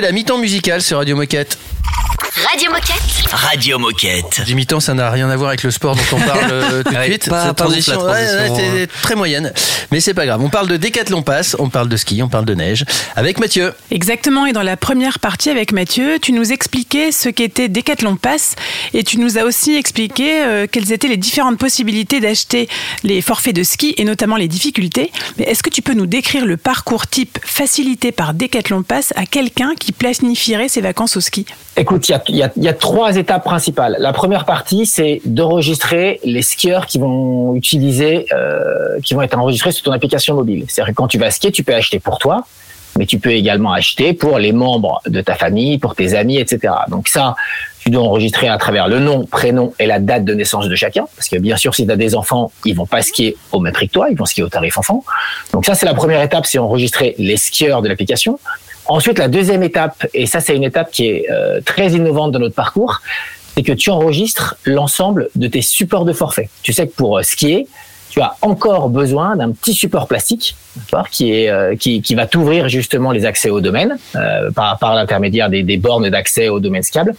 La 0.00 0.12
mi-temps 0.12 0.38
musicale 0.38 0.82
sur 0.82 0.98
Radio 0.98 1.16
Moquette. 1.16 1.58
Radio 2.50 2.70
Moquette. 2.70 3.30
Radio 3.32 3.78
Moquette. 3.78 4.42
Mi-temps, 4.54 4.80
ça 4.80 4.94
n'a 4.94 5.10
rien 5.10 5.30
à 5.30 5.36
voir 5.36 5.50
avec 5.50 5.62
le 5.62 5.70
sport 5.70 5.94
dont 5.94 6.02
on 6.16 6.20
parle 6.20 6.50
euh, 6.50 6.82
tout 6.84 6.92
de 6.92 7.02
suite. 7.02 7.28
pas- 7.28 7.46
Cette 7.46 7.56
pas 7.56 7.66
ouf, 7.68 7.76
la 7.76 7.92
transition, 7.94 8.02
ouais, 8.02 8.10
ouais, 8.10 8.82
hein. 8.82 8.86
très 9.02 9.14
moyenne. 9.14 9.52
Mais 9.92 10.00
c'est 10.00 10.14
pas 10.14 10.26
grave. 10.26 10.40
On 10.42 10.48
parle 10.48 10.66
de 10.66 10.76
décathlon 10.76 11.22
passe, 11.22 11.54
on 11.58 11.68
parle 11.68 11.88
de 11.88 11.96
ski, 11.96 12.22
on 12.22 12.28
parle 12.28 12.44
de 12.46 12.54
neige. 12.54 12.84
Avec 13.14 13.38
Mathieu. 13.38 13.72
Exactement, 13.90 14.46
et 14.46 14.52
dans 14.52 14.62
la 14.62 14.76
première 14.76 15.18
partie 15.20 15.50
avec 15.50 15.72
Mathieu, 15.72 16.18
tu 16.20 16.32
nous 16.32 16.50
expliquais 16.52 17.12
ce 17.12 17.28
qu'était 17.28 17.68
Decathlon 17.68 18.16
Pass 18.16 18.56
et 18.94 19.04
tu 19.04 19.18
nous 19.18 19.38
as 19.38 19.44
aussi 19.44 19.76
expliqué 19.76 20.42
euh, 20.42 20.66
quelles 20.70 20.90
étaient 20.92 21.08
les 21.08 21.16
différentes 21.18 21.58
possibilités 21.58 22.20
d'acheter 22.20 22.68
les 23.04 23.20
forfaits 23.22 23.54
de 23.54 23.62
ski 23.62 23.94
et 23.96 24.04
notamment 24.04 24.36
les 24.36 24.48
difficultés. 24.48 25.12
Mais 25.38 25.44
est-ce 25.44 25.62
que 25.62 25.70
tu 25.70 25.82
peux 25.82 25.94
nous 25.94 26.06
décrire 26.06 26.46
le 26.46 26.56
parcours 26.56 27.06
type 27.06 27.38
facilité 27.44 28.10
par 28.12 28.34
Decathlon 28.34 28.82
Pass 28.82 29.12
à 29.16 29.24
quelqu'un 29.26 29.74
qui 29.78 29.92
planifierait 29.92 30.68
ses 30.68 30.80
vacances 30.80 31.16
au 31.16 31.20
ski? 31.20 31.46
Écoute, 31.76 32.08
il 32.28 32.36
y 32.36 32.39
a, 32.39 32.39
y 32.40 32.42
a- 32.42 32.52
il 32.56 32.62
y 32.64 32.68
a 32.68 32.72
trois 32.72 33.16
étapes 33.16 33.44
principales. 33.44 33.96
La 33.98 34.12
première 34.12 34.44
partie, 34.44 34.86
c'est 34.86 35.20
d'enregistrer 35.24 36.20
les 36.24 36.42
skieurs 36.42 36.86
qui 36.86 36.98
vont 36.98 37.54
utiliser, 37.54 38.26
euh, 38.32 38.98
qui 39.04 39.14
vont 39.14 39.22
être 39.22 39.38
enregistrés 39.38 39.72
sur 39.72 39.84
ton 39.84 39.92
application 39.92 40.34
mobile. 40.34 40.64
C'est-à-dire 40.68 40.92
que 40.92 40.96
quand 40.96 41.08
tu 41.08 41.18
vas 41.18 41.30
skier, 41.30 41.52
tu 41.52 41.64
peux 41.64 41.74
acheter 41.74 41.98
pour 41.98 42.18
toi, 42.18 42.44
mais 42.98 43.06
tu 43.06 43.18
peux 43.18 43.30
également 43.32 43.72
acheter 43.72 44.12
pour 44.14 44.38
les 44.38 44.52
membres 44.52 45.00
de 45.06 45.20
ta 45.20 45.34
famille, 45.34 45.78
pour 45.78 45.94
tes 45.94 46.14
amis, 46.14 46.38
etc. 46.38 46.74
Donc 46.88 47.08
ça, 47.08 47.36
tu 47.80 47.90
dois 47.90 48.02
enregistrer 48.02 48.48
à 48.48 48.58
travers 48.58 48.88
le 48.88 49.00
nom, 49.00 49.24
prénom 49.24 49.72
et 49.78 49.86
la 49.86 49.98
date 49.98 50.24
de 50.24 50.34
naissance 50.34 50.68
de 50.68 50.74
chacun. 50.74 51.06
Parce 51.16 51.28
que 51.28 51.36
bien 51.36 51.56
sûr, 51.56 51.74
si 51.74 51.86
tu 51.86 51.92
as 51.92 51.96
des 51.96 52.14
enfants, 52.14 52.52
ils 52.64 52.76
vont 52.76 52.86
pas 52.86 53.02
skier 53.02 53.36
au 53.52 53.60
même 53.60 53.72
prix 53.72 53.88
que 53.88 53.94
toi, 53.94 54.08
ils 54.10 54.16
vont 54.16 54.26
skier 54.26 54.44
au 54.44 54.48
tarif 54.48 54.76
enfant. 54.78 55.02
Donc 55.52 55.64
ça, 55.64 55.74
c'est 55.74 55.86
la 55.86 55.94
première 55.94 56.22
étape, 56.22 56.46
c'est 56.46 56.58
enregistrer 56.58 57.14
les 57.18 57.36
skieurs 57.36 57.82
de 57.82 57.88
l'application. 57.88 58.38
Ensuite, 58.86 59.18
la 59.18 59.28
deuxième 59.28 59.62
étape, 59.62 60.06
et 60.14 60.26
ça 60.26 60.40
c'est 60.40 60.54
une 60.54 60.64
étape 60.64 60.90
qui 60.90 61.06
est 61.06 61.30
euh, 61.30 61.60
très 61.64 61.92
innovante 61.92 62.32
dans 62.32 62.38
notre 62.38 62.54
parcours, 62.54 63.00
c'est 63.54 63.62
que 63.62 63.72
tu 63.72 63.90
enregistres 63.90 64.56
l'ensemble 64.64 65.28
de 65.34 65.46
tes 65.46 65.62
supports 65.62 66.04
de 66.04 66.12
forfait. 66.12 66.48
Tu 66.62 66.72
sais 66.72 66.86
que 66.86 66.94
pour 66.94 67.18
euh, 67.18 67.22
skier, 67.22 67.66
tu 68.10 68.20
as 68.20 68.36
encore 68.42 68.88
besoin 68.88 69.36
d'un 69.36 69.52
petit 69.52 69.72
support 69.72 70.08
plastique 70.08 70.56
qui, 71.10 71.32
est, 71.32 71.48
euh, 71.48 71.76
qui, 71.76 72.02
qui 72.02 72.14
va 72.14 72.26
t'ouvrir 72.26 72.68
justement 72.68 73.12
les 73.12 73.24
accès 73.24 73.50
au 73.50 73.60
domaine 73.60 73.98
euh, 74.16 74.50
par, 74.50 74.78
par 74.78 74.94
l'intermédiaire 74.94 75.48
des, 75.48 75.62
des 75.62 75.76
bornes 75.76 76.10
d'accès 76.10 76.48
au 76.48 76.60
domaine 76.60 76.82
skiable. 76.82 77.14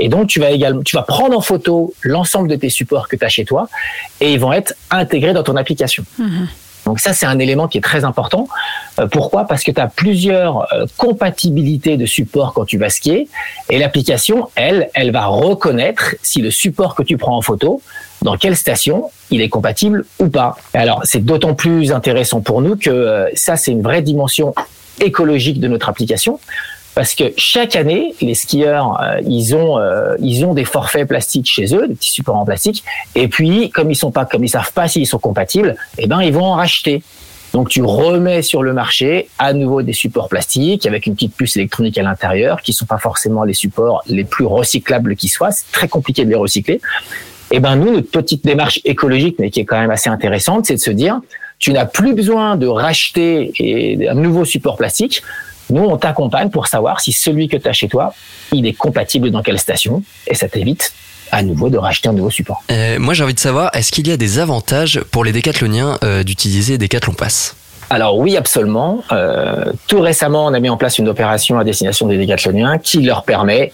Et 0.00 0.08
donc, 0.08 0.28
tu 0.28 0.40
vas 0.40 0.50
également, 0.50 0.82
tu 0.82 0.96
vas 0.96 1.02
prendre 1.02 1.36
en 1.36 1.40
photo 1.40 1.92
l'ensemble 2.02 2.48
de 2.48 2.56
tes 2.56 2.70
supports 2.70 3.08
que 3.08 3.16
tu 3.16 3.24
as 3.24 3.28
chez 3.28 3.44
toi 3.44 3.68
et 4.20 4.32
ils 4.32 4.40
vont 4.40 4.52
être 4.52 4.74
intégrés 4.90 5.32
dans 5.32 5.42
ton 5.42 5.56
application. 5.56 6.04
Donc 6.86 7.00
ça, 7.00 7.12
c'est 7.12 7.26
un 7.26 7.38
élément 7.40 7.66
qui 7.66 7.78
est 7.78 7.82
très 7.82 8.04
important. 8.04 8.48
Euh, 9.00 9.08
pourquoi? 9.08 9.44
Parce 9.44 9.64
que 9.64 9.72
tu 9.72 9.80
as 9.80 9.88
plusieurs 9.88 10.72
euh, 10.72 10.86
compatibilités 10.96 11.96
de 11.96 12.06
supports 12.06 12.54
quand 12.54 12.64
tu 12.64 12.78
vas 12.78 12.90
skier. 12.90 13.28
Et 13.68 13.78
l'application, 13.78 14.48
elle, 14.54 14.88
elle 14.94 15.10
va 15.10 15.26
reconnaître 15.26 16.14
si 16.22 16.40
le 16.40 16.52
support 16.52 16.94
que 16.94 17.02
tu 17.02 17.16
prends 17.18 17.36
en 17.36 17.42
photo, 17.42 17.82
dans 18.26 18.36
quelle 18.36 18.56
station, 18.56 19.10
il 19.30 19.40
est 19.40 19.48
compatible 19.48 20.04
ou 20.18 20.28
pas. 20.28 20.56
Alors, 20.74 21.00
c'est 21.04 21.24
d'autant 21.24 21.54
plus 21.54 21.92
intéressant 21.92 22.40
pour 22.40 22.60
nous 22.60 22.74
que 22.74 22.90
euh, 22.90 23.28
ça, 23.34 23.56
c'est 23.56 23.70
une 23.70 23.82
vraie 23.82 24.02
dimension 24.02 24.52
écologique 25.00 25.60
de 25.60 25.68
notre 25.68 25.88
application. 25.88 26.40
Parce 26.96 27.14
que 27.14 27.24
chaque 27.36 27.76
année, 27.76 28.16
les 28.20 28.34
skieurs, 28.34 29.00
euh, 29.00 29.20
ils 29.28 29.54
ont, 29.54 29.78
euh, 29.78 30.16
ils 30.18 30.44
ont 30.44 30.54
des 30.54 30.64
forfaits 30.64 31.06
plastiques 31.06 31.48
chez 31.48 31.72
eux, 31.72 31.86
des 31.86 31.94
petits 31.94 32.10
supports 32.10 32.34
en 32.34 32.44
plastique. 32.44 32.82
Et 33.14 33.28
puis, 33.28 33.70
comme 33.70 33.92
ils 33.92 33.96
sont 33.96 34.10
pas, 34.10 34.24
comme 34.24 34.42
ils 34.42 34.48
savent 34.48 34.72
pas 34.72 34.88
s'ils 34.88 35.06
sont 35.06 35.20
compatibles, 35.20 35.76
eh 35.98 36.08
ben, 36.08 36.20
ils 36.20 36.32
vont 36.32 36.46
en 36.46 36.54
racheter. 36.54 37.04
Donc, 37.52 37.68
tu 37.68 37.80
remets 37.82 38.42
sur 38.42 38.64
le 38.64 38.72
marché 38.72 39.28
à 39.38 39.52
nouveau 39.52 39.82
des 39.82 39.92
supports 39.92 40.28
plastiques 40.28 40.84
avec 40.84 41.06
une 41.06 41.14
petite 41.14 41.36
puce 41.36 41.56
électronique 41.56 41.96
à 41.96 42.02
l'intérieur, 42.02 42.60
qui 42.60 42.72
sont 42.72 42.86
pas 42.86 42.98
forcément 42.98 43.44
les 43.44 43.54
supports 43.54 44.02
les 44.08 44.24
plus 44.24 44.46
recyclables 44.46 45.14
qui 45.14 45.28
soient. 45.28 45.52
C'est 45.52 45.70
très 45.70 45.86
compliqué 45.86 46.24
de 46.24 46.30
les 46.30 46.34
recycler. 46.34 46.80
Eh 47.50 47.60
ben, 47.60 47.76
nous, 47.76 47.92
notre 47.92 48.10
petite 48.10 48.44
démarche 48.44 48.80
écologique, 48.84 49.36
mais 49.38 49.50
qui 49.50 49.60
est 49.60 49.64
quand 49.64 49.78
même 49.78 49.90
assez 49.90 50.10
intéressante, 50.10 50.66
c'est 50.66 50.74
de 50.74 50.80
se 50.80 50.90
dire, 50.90 51.20
tu 51.58 51.72
n'as 51.72 51.86
plus 51.86 52.14
besoin 52.14 52.56
de 52.56 52.66
racheter 52.66 53.52
et- 53.58 54.08
un 54.08 54.14
nouveau 54.14 54.44
support 54.44 54.76
plastique. 54.76 55.22
Nous, 55.70 55.82
on 55.82 55.96
t'accompagne 55.96 56.50
pour 56.50 56.66
savoir 56.66 57.00
si 57.00 57.12
celui 57.12 57.48
que 57.48 57.56
tu 57.56 57.68
as 57.68 57.72
chez 57.72 57.88
toi, 57.88 58.14
il 58.52 58.66
est 58.66 58.72
compatible 58.72 59.30
dans 59.30 59.42
quelle 59.42 59.58
station, 59.58 60.02
et 60.26 60.34
ça 60.34 60.48
t'évite 60.48 60.92
à 61.32 61.42
nouveau 61.42 61.70
de 61.70 61.78
racheter 61.78 62.08
un 62.08 62.12
nouveau 62.12 62.30
support. 62.30 62.62
Euh, 62.70 62.98
moi, 63.00 63.14
j'ai 63.14 63.24
envie 63.24 63.34
de 63.34 63.40
savoir, 63.40 63.70
est-ce 63.74 63.90
qu'il 63.90 64.06
y 64.06 64.12
a 64.12 64.16
des 64.16 64.38
avantages 64.38 65.00
pour 65.10 65.24
les 65.24 65.32
décathloniens 65.32 65.98
euh, 66.04 66.22
d'utiliser 66.22 66.78
Decathlon 66.78 67.14
Pass? 67.14 67.56
Alors 67.90 68.18
oui, 68.18 68.36
absolument. 68.36 69.02
Euh, 69.12 69.72
tout 69.86 70.00
récemment, 70.00 70.46
on 70.46 70.54
a 70.54 70.60
mis 70.60 70.68
en 70.68 70.76
place 70.76 70.98
une 70.98 71.08
opération 71.08 71.58
à 71.58 71.64
destination 71.64 72.06
des 72.08 72.18
décathloniens 72.18 72.78
qui 72.78 73.00
leur 73.02 73.22
permet 73.24 73.72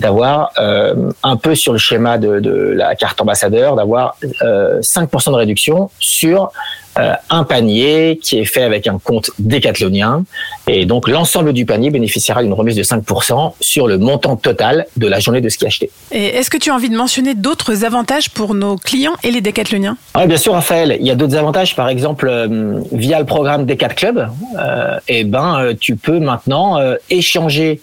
d'avoir 0.00 0.52
euh, 0.58 1.10
un 1.22 1.36
peu 1.36 1.54
sur 1.54 1.72
le 1.72 1.78
schéma 1.78 2.18
de, 2.18 2.40
de 2.40 2.52
la 2.52 2.94
carte 2.96 3.20
ambassadeur, 3.20 3.76
d'avoir 3.76 4.16
euh, 4.42 4.80
5% 4.80 5.30
de 5.30 5.36
réduction 5.36 5.90
sur 5.98 6.50
euh, 6.98 7.12
un 7.28 7.44
panier 7.44 8.18
qui 8.20 8.38
est 8.38 8.44
fait 8.44 8.62
avec 8.62 8.88
un 8.88 8.98
compte 8.98 9.30
décathlonien. 9.38 10.24
Et 10.66 10.86
donc 10.86 11.06
l'ensemble 11.06 11.52
du 11.52 11.64
panier 11.64 11.90
bénéficiera 11.90 12.42
d'une 12.42 12.52
remise 12.52 12.74
de 12.74 12.82
5% 12.82 13.52
sur 13.60 13.86
le 13.86 13.98
montant 13.98 14.36
total 14.36 14.86
de 14.96 15.06
la 15.06 15.20
journée 15.20 15.40
de 15.40 15.48
ski 15.48 15.66
acheté. 15.66 15.90
Et 16.10 16.26
est-ce 16.26 16.50
que 16.50 16.56
tu 16.56 16.70
as 16.70 16.74
envie 16.74 16.90
de 16.90 16.96
mentionner 16.96 17.34
d'autres 17.34 17.84
avantages 17.84 18.30
pour 18.30 18.54
nos 18.54 18.76
clients 18.76 19.14
et 19.22 19.30
les 19.30 19.40
décathloniens? 19.40 19.96
Oui, 20.16 20.26
bien 20.26 20.36
sûr, 20.36 20.54
Raphaël. 20.54 20.96
Il 20.98 21.06
y 21.06 21.10
a 21.10 21.14
d'autres 21.14 21.36
avantages. 21.36 21.76
Par 21.76 21.88
exemple, 21.88 22.28
euh, 22.28 22.80
via 22.90 23.20
le 23.20 23.26
programme 23.26 23.66
Decat 23.66 23.90
Club, 23.90 24.28
euh, 24.58 24.98
eh 25.06 25.24
ben, 25.24 25.74
tu 25.78 25.94
peux 25.94 26.18
maintenant 26.18 26.80
échanger 27.08 27.80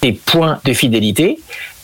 tes 0.00 0.12
points 0.12 0.60
de 0.64 0.72
fidélité 0.72 1.38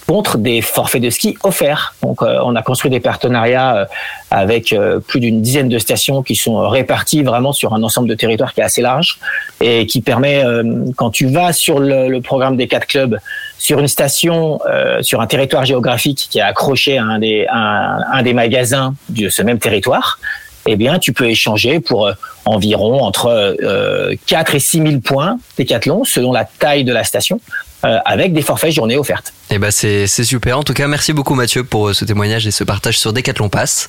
contre 0.06 0.38
des 0.38 0.62
forfaits 0.62 1.02
de 1.02 1.10
ski 1.10 1.36
offerts. 1.42 1.94
Donc, 2.02 2.22
euh, 2.22 2.38
on 2.44 2.54
a 2.54 2.62
construit 2.62 2.90
des 2.90 3.00
partenariats 3.00 3.76
euh, 3.76 3.84
avec 4.30 4.72
euh, 4.72 5.00
plus 5.00 5.18
d'une 5.18 5.42
dizaine 5.42 5.68
de 5.68 5.78
stations 5.78 6.22
qui 6.22 6.36
sont 6.36 6.68
réparties 6.68 7.24
vraiment 7.24 7.52
sur 7.52 7.74
un 7.74 7.82
ensemble 7.82 8.08
de 8.08 8.14
territoires 8.14 8.54
qui 8.54 8.60
est 8.60 8.64
assez 8.64 8.82
large 8.82 9.18
et 9.60 9.86
qui 9.86 10.00
permet, 10.00 10.44
euh, 10.44 10.84
quand 10.96 11.10
tu 11.10 11.26
vas 11.26 11.52
sur 11.52 11.80
le, 11.80 12.08
le 12.08 12.20
programme 12.20 12.56
des 12.56 12.68
quatre 12.68 12.86
clubs, 12.86 13.18
sur 13.58 13.80
une 13.80 13.88
station, 13.88 14.60
euh, 14.68 15.02
sur 15.02 15.20
un 15.20 15.26
territoire 15.26 15.64
géographique 15.64 16.28
qui 16.30 16.38
est 16.38 16.42
accroché 16.42 16.98
à 16.98 17.04
un 17.04 17.18
des, 17.18 17.46
un, 17.50 17.98
un 18.12 18.22
des 18.22 18.32
magasins 18.32 18.94
de 19.08 19.28
ce 19.28 19.42
même 19.42 19.58
territoire, 19.58 20.20
eh 20.66 20.76
bien, 20.76 20.98
tu 20.98 21.12
peux 21.12 21.26
échanger 21.26 21.80
pour 21.80 22.06
euh, 22.06 22.12
environ 22.44 23.02
entre 23.02 23.26
euh, 23.62 24.14
4 24.26 24.54
et 24.54 24.60
6 24.60 24.78
000 24.82 25.00
points 25.00 25.38
décathlon 25.56 26.04
selon 26.04 26.32
la 26.32 26.44
taille 26.44 26.84
de 26.84 26.92
la 26.92 27.04
station, 27.04 27.40
avec 27.82 28.32
des 28.32 28.42
forfaits 28.42 28.72
journées 28.72 28.96
offertes. 28.96 29.32
Eh 29.50 29.58
ben 29.58 29.70
c'est 29.70 30.08
c'est 30.08 30.24
super. 30.24 30.58
En 30.58 30.64
tout 30.64 30.74
cas, 30.74 30.88
merci 30.88 31.12
beaucoup 31.12 31.34
Mathieu 31.34 31.62
pour 31.62 31.88
euh, 31.88 31.94
ce 31.94 32.04
témoignage 32.04 32.46
et 32.46 32.50
ce 32.50 32.64
partage 32.64 32.98
sur 32.98 33.12
Decathlon 33.12 33.48
Pass. 33.48 33.88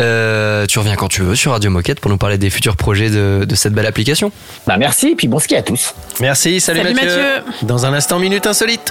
Euh, 0.00 0.66
tu 0.66 0.80
reviens 0.80 0.96
quand 0.96 1.06
tu 1.06 1.22
veux 1.22 1.36
sur 1.36 1.52
Radio 1.52 1.70
Moquette 1.70 2.00
pour 2.00 2.10
nous 2.10 2.16
parler 2.16 2.38
des 2.38 2.50
futurs 2.50 2.76
projets 2.76 3.08
de, 3.08 3.44
de 3.48 3.54
cette 3.54 3.72
belle 3.72 3.86
application. 3.86 4.32
Bah, 4.66 4.76
merci 4.78 5.10
et 5.10 5.14
puis 5.14 5.28
bon 5.28 5.38
ski 5.38 5.54
à 5.54 5.62
tous. 5.62 5.94
Merci, 6.20 6.60
salut, 6.60 6.80
Salut, 6.80 6.94
Mathieu. 6.94 7.08
Mathieu. 7.10 7.52
Dans 7.62 7.86
un 7.86 7.92
instant, 7.94 8.18
Minute 8.18 8.46
Insolite. 8.48 8.90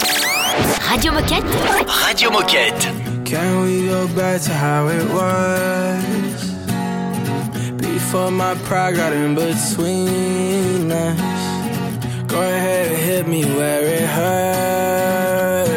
Radio 0.89 1.11
Moquette. 1.11 1.43
Radio 2.07 2.31
Moquette. 2.31 2.87
Can 3.25 3.63
we 3.63 3.89
go 3.89 4.07
back 4.15 4.41
to 4.43 4.51
how 4.51 4.87
it 4.87 5.03
was? 5.11 6.01
Before 7.77 8.31
my 8.31 8.53
pride 8.69 8.95
got 8.95 9.11
in 9.11 9.35
between 9.35 10.91
us. 10.91 11.34
Go 12.27 12.41
ahead 12.41 12.91
and 12.91 12.97
hit 12.97 13.27
me 13.27 13.43
where 13.45 13.83
it 13.83 14.07
hurts. 14.19 15.73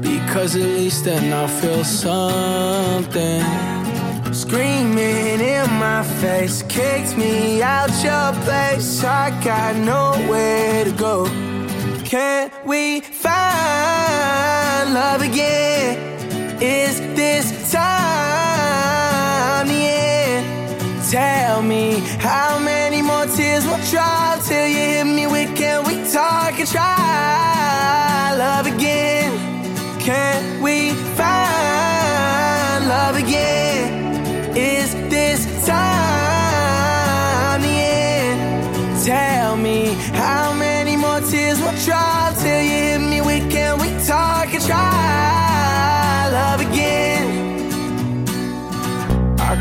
Because 0.00 0.54
at 0.56 0.62
least 0.62 1.04
then 1.04 1.32
I'll 1.32 1.48
feel 1.48 1.84
something. 1.84 3.44
Screaming 4.32 5.40
in 5.40 5.70
my 5.78 6.02
face, 6.20 6.62
kicked 6.62 7.16
me 7.16 7.62
out 7.62 7.90
your 8.02 8.32
place. 8.44 9.02
I 9.04 9.30
got 9.42 9.76
nowhere 9.76 10.84
to 10.84 10.92
go. 10.92 11.26
Can 12.04 12.50
we 12.64 13.00
find 13.00 14.94
love 14.94 15.22
again? 15.22 15.98
Is 16.62 17.00
this 17.16 17.72
time 17.72 19.66
the 19.68 19.74
end? 19.74 20.46
Tell 21.10 21.62
me 21.62 22.00
how 22.18 22.58
many 22.58 22.79
drop 24.00 24.42
till 24.42 24.66
you 24.66 24.84
hit 24.94 25.04
me 25.04 25.26
with 25.26 25.50
can 25.56 25.78
we 25.86 25.94
talk 26.10 26.58
and 26.58 26.68
try 26.68 27.59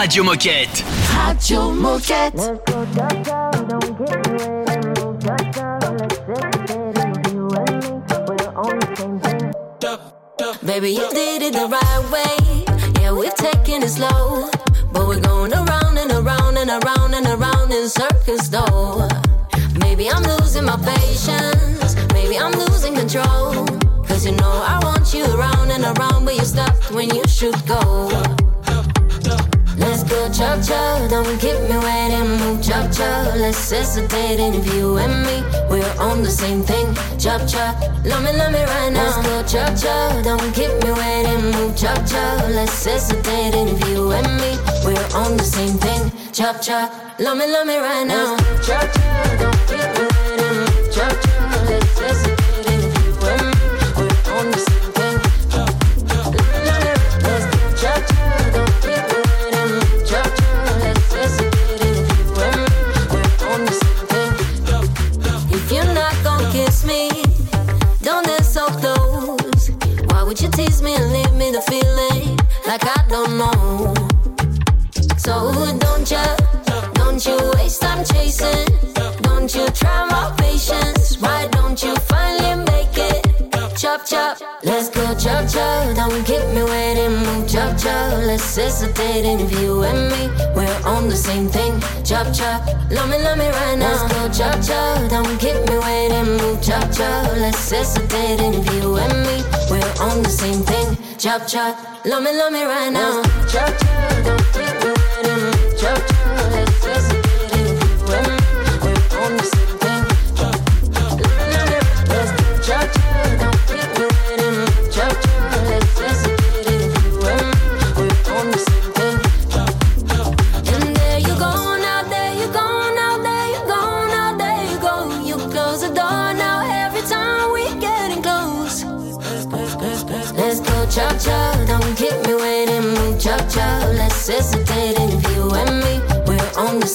Radio 0.00 0.24
Moquette. 0.24 0.82
Radio 1.14 1.72
Moquette. 1.72 2.56
Baby, 10.64 10.92
you 10.92 11.06
did 11.10 11.42
it 11.42 11.52
the 11.52 11.68
right 11.68 12.10
way. 12.10 12.64
Yeah, 13.02 13.12
we've 13.12 13.34
taken 13.34 13.82
it 13.82 13.90
slow. 13.90 14.48
But 14.90 15.06
we're 15.06 15.20
going 15.20 15.52
around 15.52 15.98
and 15.98 16.12
around 16.12 16.56
and 16.56 16.70
around 16.70 17.12
and 17.12 17.26
around 17.26 17.70
in 17.70 17.86
circles, 17.90 18.48
though. 18.48 19.06
Maybe 19.80 20.08
I'm 20.08 20.22
losing 20.22 20.64
my 20.64 20.78
patience. 20.78 21.94
Maybe 22.14 22.38
I'm 22.38 22.52
losing 22.52 22.94
control. 22.94 23.66
Cause 24.08 24.24
you 24.24 24.32
know 24.32 24.64
I 24.66 24.80
want 24.82 25.12
you 25.12 25.26
around 25.26 25.70
and 25.70 25.84
around, 25.84 26.24
but 26.24 26.36
you 26.36 26.44
stopped 26.46 26.90
when 26.90 27.14
you 27.14 27.22
should 27.28 27.54
go. 27.66 28.49
Chop 30.28 30.62
chop, 30.62 31.10
don't 31.10 31.40
keep 31.40 31.58
me 31.68 31.76
waiting. 31.78 32.28
Move 32.38 32.62
chop 32.62 32.92
chop, 32.92 33.34
let's 33.36 33.70
hesitate. 33.70 34.38
And 34.38 34.54
if 34.54 34.74
you 34.74 34.98
and 34.98 35.24
me, 35.24 35.42
we're 35.70 35.94
on 35.98 36.22
the 36.22 36.30
same 36.30 36.62
thing. 36.62 36.94
Chop 37.18 37.48
chop, 37.48 37.80
love 38.04 38.22
me, 38.22 38.32
love 38.36 38.52
me 38.52 38.62
right 38.62 38.92
now. 38.92 39.02
Let's 39.02 39.16
go 39.26 39.42
chop 39.42 39.76
chop, 39.76 40.24
don't 40.24 40.52
keep 40.54 40.70
me 40.84 40.92
waiting. 40.92 41.50
Move 41.52 41.74
chop 41.74 42.06
chop, 42.06 42.48
let's 42.50 42.84
hesitate. 42.84 43.54
And 43.54 43.70
if 43.70 43.88
you 43.88 44.12
and 44.12 44.26
me, 44.36 44.58
we're 44.84 45.08
on 45.16 45.36
the 45.36 45.44
same 45.44 45.76
thing. 45.78 46.12
Chop 46.32 46.60
chop, 46.60 46.92
love 47.18 47.38
me, 47.38 47.46
love 47.50 47.66
me 47.66 47.78
right 47.78 48.06
now. 48.06 48.36
Chop 48.62 48.92
chop, 48.92 49.38
don't 49.40 49.60
keep 49.66 49.88
me 49.96 50.06
waiting. 50.06 50.58
Move 50.60 50.94
chop 50.94 51.12
chop, 51.22 51.29
patience? 80.60 81.18
Why 81.20 81.48
don't 81.48 81.82
you 81.82 81.94
finally 81.96 82.64
make 82.64 82.96
it? 82.96 83.26
Chop 83.76 84.04
chop, 84.04 84.38
let's 84.62 84.90
go 84.90 85.02
chop 85.14 85.48
chop. 85.48 85.96
Don't 85.96 86.24
keep 86.24 86.44
me 86.54 86.62
waiting, 86.64 87.16
move 87.16 87.48
chop 87.48 87.78
chop. 87.78 88.12
Let's 88.28 88.56
hesitate, 88.56 89.24
and 89.24 89.40
if 89.40 89.58
you 89.60 89.82
and 89.82 90.10
me, 90.12 90.28
we're 90.54 90.80
on 90.84 91.08
the 91.08 91.16
same 91.16 91.48
thing. 91.48 91.80
Chop 92.04 92.32
chop, 92.34 92.66
love 92.90 93.08
me, 93.08 93.18
love 93.22 93.38
me 93.38 93.48
right 93.48 93.78
now. 93.78 93.88
Let's 93.88 94.12
go 94.12 94.28
chop 94.38 94.60
chop, 94.62 95.10
don't 95.10 95.38
keep 95.38 95.56
me 95.68 95.78
waiting. 95.78 96.36
Move 96.36 96.62
chop 96.62 96.92
chop, 96.92 97.32
let's 97.38 97.70
hesitate. 97.70 98.40
If 98.40 98.66
you 98.74 98.96
and 98.96 99.16
me, 99.26 99.36
we're 99.70 99.94
on 100.02 100.22
the 100.22 100.28
same 100.28 100.62
thing. 100.62 100.98
Chop 101.16 101.46
chop, 101.46 102.04
love 102.04 102.22
me, 102.22 102.36
love 102.36 102.52
me 102.52 102.64
right 102.64 102.90
now. 102.92 103.22
Chop 103.48 103.72
chop, 103.80 104.24
don't 104.26 104.44
keep 104.52 104.74
me 104.84 104.92
waiting. 104.92 105.40
Move 105.40 105.80
chop 105.80 105.96
chop, 105.96 106.52
let's 106.52 106.84
hesitate. 106.84 107.19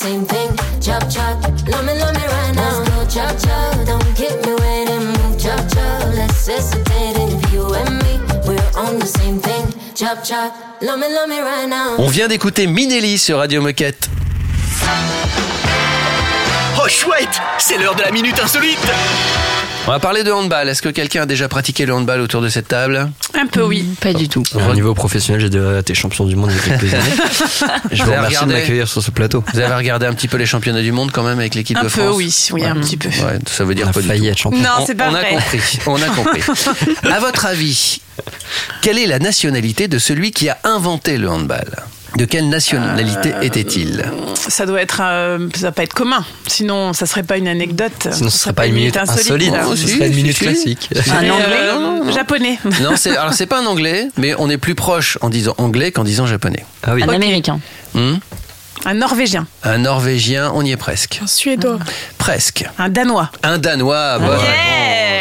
Same 0.06 0.26
thing. 0.26 0.52
Chop 0.82 1.04
chop, 1.10 1.36
love 1.68 1.86
me, 1.86 1.94
love 2.02 2.14
me 2.20 2.26
right 2.36 2.54
now. 2.56 2.80
Let's 2.80 2.90
go 2.90 3.00
chop 3.16 3.36
chop, 3.44 3.88
don't 3.90 4.12
keep 4.20 4.36
me 4.46 4.54
waiting. 4.64 5.06
Move 5.16 5.36
chop 5.44 5.62
chop, 5.74 6.00
let's 6.20 6.48
hesitate. 6.48 7.16
If 7.18 7.54
you 7.54 7.64
and 7.74 7.94
me, 8.04 8.14
we're 8.48 8.72
on 8.84 9.00
the 9.00 9.10
same 9.20 9.40
thing. 9.40 9.66
Chop 9.96 10.24
chop, 10.24 10.54
love 10.82 11.00
me, 11.00 11.08
love 11.18 11.30
me 11.30 11.40
right 11.40 11.68
now. 11.68 11.96
On 11.98 12.08
vient 12.08 12.28
d'écouter 12.28 12.68
Minelli 12.68 13.18
sur 13.18 13.40
Radio 13.40 13.62
Moquette. 13.62 14.10
Oh 16.78 16.88
chouette 16.88 17.42
C'est 17.58 17.78
l'heure 17.80 17.96
de 17.96 18.04
la 18.04 18.12
minute 18.12 18.40
insolite 18.40 18.88
On 19.88 19.92
va 19.92 20.00
parler 20.00 20.24
de 20.24 20.32
handball. 20.32 20.68
Est-ce 20.68 20.82
que 20.82 20.90
quelqu'un 20.90 21.24
a 21.24 21.26
déjà 21.28 21.48
pratiqué 21.48 21.86
le 21.86 21.94
handball 21.94 22.20
autour 22.20 22.42
de 22.42 22.50
cette 22.50 22.68
table? 22.68 23.08
Un 23.36 23.46
peu, 23.46 23.62
oui. 23.62 23.86
Pas 24.02 24.14
du 24.14 24.28
tout. 24.28 24.42
Au 24.70 24.74
niveau 24.74 24.96
professionnel, 24.96 25.40
j'ai 25.42 25.50
déjà 25.50 25.80
été 25.80 25.94
champion 25.94 26.26
du 26.26 26.36
monde 26.36 26.52
il 26.52 26.58
y 26.58 26.60
a 26.74 26.78
quelques 26.78 26.94
années. 26.94 27.04
Je 27.92 28.04
vous 28.04 28.12
remercie 28.12 28.28
regardé 28.38 28.54
de 28.54 28.60
m'accueillir 28.60 28.88
sur 28.88 29.04
ce 29.04 29.12
plateau. 29.12 29.44
Vous 29.54 29.60
avez 29.60 29.76
regardé 29.76 30.08
un 30.08 30.14
petit 30.14 30.28
peu 30.28 30.38
les 30.38 30.48
championnats 30.48 30.82
du 30.82 30.92
monde 30.92 31.12
quand 31.12 31.22
même 31.24 31.38
avec 31.38 31.54
l'équipe 31.54 31.78
Un 31.78 31.84
de 31.84 31.90
peu, 31.90 32.02
France 32.02 32.16
oui, 32.16 32.34
oui, 32.54 32.66
un 32.66 32.76
petit 32.78 32.98
peu. 32.98 33.10
Ouais, 33.10 33.38
ça 33.46 33.64
veut 33.64 33.76
dire 33.76 33.86
On 33.86 33.90
a 33.92 33.94
pas 33.94 34.02
du 34.02 34.08
failli 34.08 34.22
tout. 34.22 34.28
être 34.30 34.38
champion. 34.40 34.60
Non, 34.60 34.70
on, 34.80 34.86
c'est 34.88 34.96
pas 34.96 35.10
on 35.12 35.14
a 35.14 35.20
vrai. 35.22 35.30
compris. 35.30 35.80
On 35.86 36.02
a 36.02 36.08
compris. 36.08 36.42
à 37.12 37.20
votre 37.20 37.46
avis, 37.46 38.02
quelle 38.82 38.98
est 38.98 39.08
la 39.08 39.20
nationalité 39.20 39.88
de 39.88 40.00
celui 40.00 40.32
qui 40.32 40.50
a 40.50 40.58
inventé 40.64 41.18
le 41.20 41.30
handball? 41.30 41.84
De 42.18 42.24
quelle 42.26 42.48
nationalité 42.50 43.34
Euh, 43.34 43.42
était-il? 43.42 44.06
Ça 44.36 44.66
doit 44.66 44.82
être, 44.82 45.02
euh, 45.04 45.50
ça 45.54 45.68
va 45.68 45.72
pas 45.74 45.84
être 45.84 45.94
commun. 45.94 46.24
Sinon, 46.48 46.94
ça 46.94 47.06
serait 47.06 47.24
pas 47.24 47.38
une 47.38 47.48
anecdote. 47.48 48.08
Sinon, 48.12 48.30
ce 48.30 48.38
serait 48.38 48.54
pas 48.54 48.68
une 48.68 48.74
minute 48.76 48.96
insolite, 48.96 49.52
là. 49.52 49.66
Oh, 49.68 49.76
ce 49.76 49.88
serait 49.88 50.08
une 50.08 50.16
minute 50.16 50.38
si. 50.38 50.44
classique. 50.46 50.90
Un 51.12 51.24
Euh, 51.26 51.32
anglais 51.32 52.14
Japonais. 52.14 52.60
Non, 52.82 52.92
c'est 52.96 53.16
alors 53.18 53.34
c'est 53.34 53.48
pas 53.48 53.60
un 53.62 53.66
anglais, 53.66 54.08
mais 54.18 54.34
on 54.38 54.50
est 54.50 54.58
plus 54.58 54.76
proche 54.76 55.18
en 55.22 55.30
disant 55.30 55.56
anglais 55.58 55.92
qu'en 55.92 56.04
disant 56.04 56.26
japonais. 56.26 56.66
Ah 56.84 56.94
oui. 56.94 57.04
Un 57.04 57.10
américain. 57.10 57.60
Hmm? 57.94 58.16
Un 58.86 58.94
norvégien. 58.94 59.48
un 59.64 59.80
norvégien, 59.80 60.52
on 60.54 60.62
y 60.64 60.72
est 60.72 60.78
presque. 60.78 61.20
Un 61.24 61.28
suédois. 61.28 61.80
Presque. 62.20 62.66
Un 62.78 62.90
danois. 62.90 63.32
Un 63.44 63.58
danois. 63.58 64.20
Yeah 64.20 65.15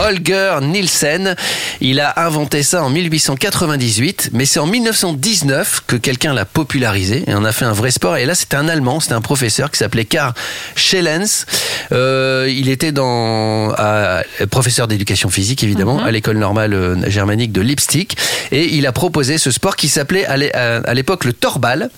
Holger 0.00 0.58
Nielsen. 0.62 1.34
Il 1.80 2.00
a 2.00 2.24
inventé 2.24 2.62
ça 2.62 2.82
en 2.82 2.90
1898, 2.90 4.30
mais 4.32 4.44
c'est 4.46 4.60
en 4.60 4.66
1919 4.66 5.82
que 5.86 5.96
quelqu'un 5.96 6.32
l'a 6.32 6.44
popularisé 6.44 7.24
et 7.26 7.34
en 7.34 7.44
a 7.44 7.52
fait 7.52 7.64
un 7.64 7.72
vrai 7.72 7.90
sport. 7.90 8.16
Et 8.16 8.26
là, 8.26 8.34
c'était 8.34 8.56
un 8.56 8.68
Allemand, 8.68 9.00
c'était 9.00 9.14
un 9.14 9.20
professeur 9.20 9.70
qui 9.70 9.78
s'appelait 9.78 10.04
Karl 10.04 10.32
Schellens. 10.76 11.46
Euh, 11.92 12.48
il 12.50 12.68
était 12.68 12.92
dans, 12.92 13.70
à- 13.72 14.22
professeur 14.50 14.88
d'éducation 14.88 15.28
physique, 15.30 15.62
évidemment, 15.62 16.02
à 16.02 16.10
l'école 16.10 16.38
normale 16.38 16.74
euh, 16.74 17.10
germanique 17.10 17.52
de 17.52 17.60
Leipzig. 17.60 18.08
Et 18.52 18.74
il 18.76 18.86
a 18.86 18.92
proposé 18.92 19.38
ce 19.38 19.50
sport 19.50 19.76
qui 19.76 19.88
s'appelait 19.88 20.24
à 20.26 20.94
l'époque 20.94 21.24
le 21.24 21.32
torbal. 21.32 21.90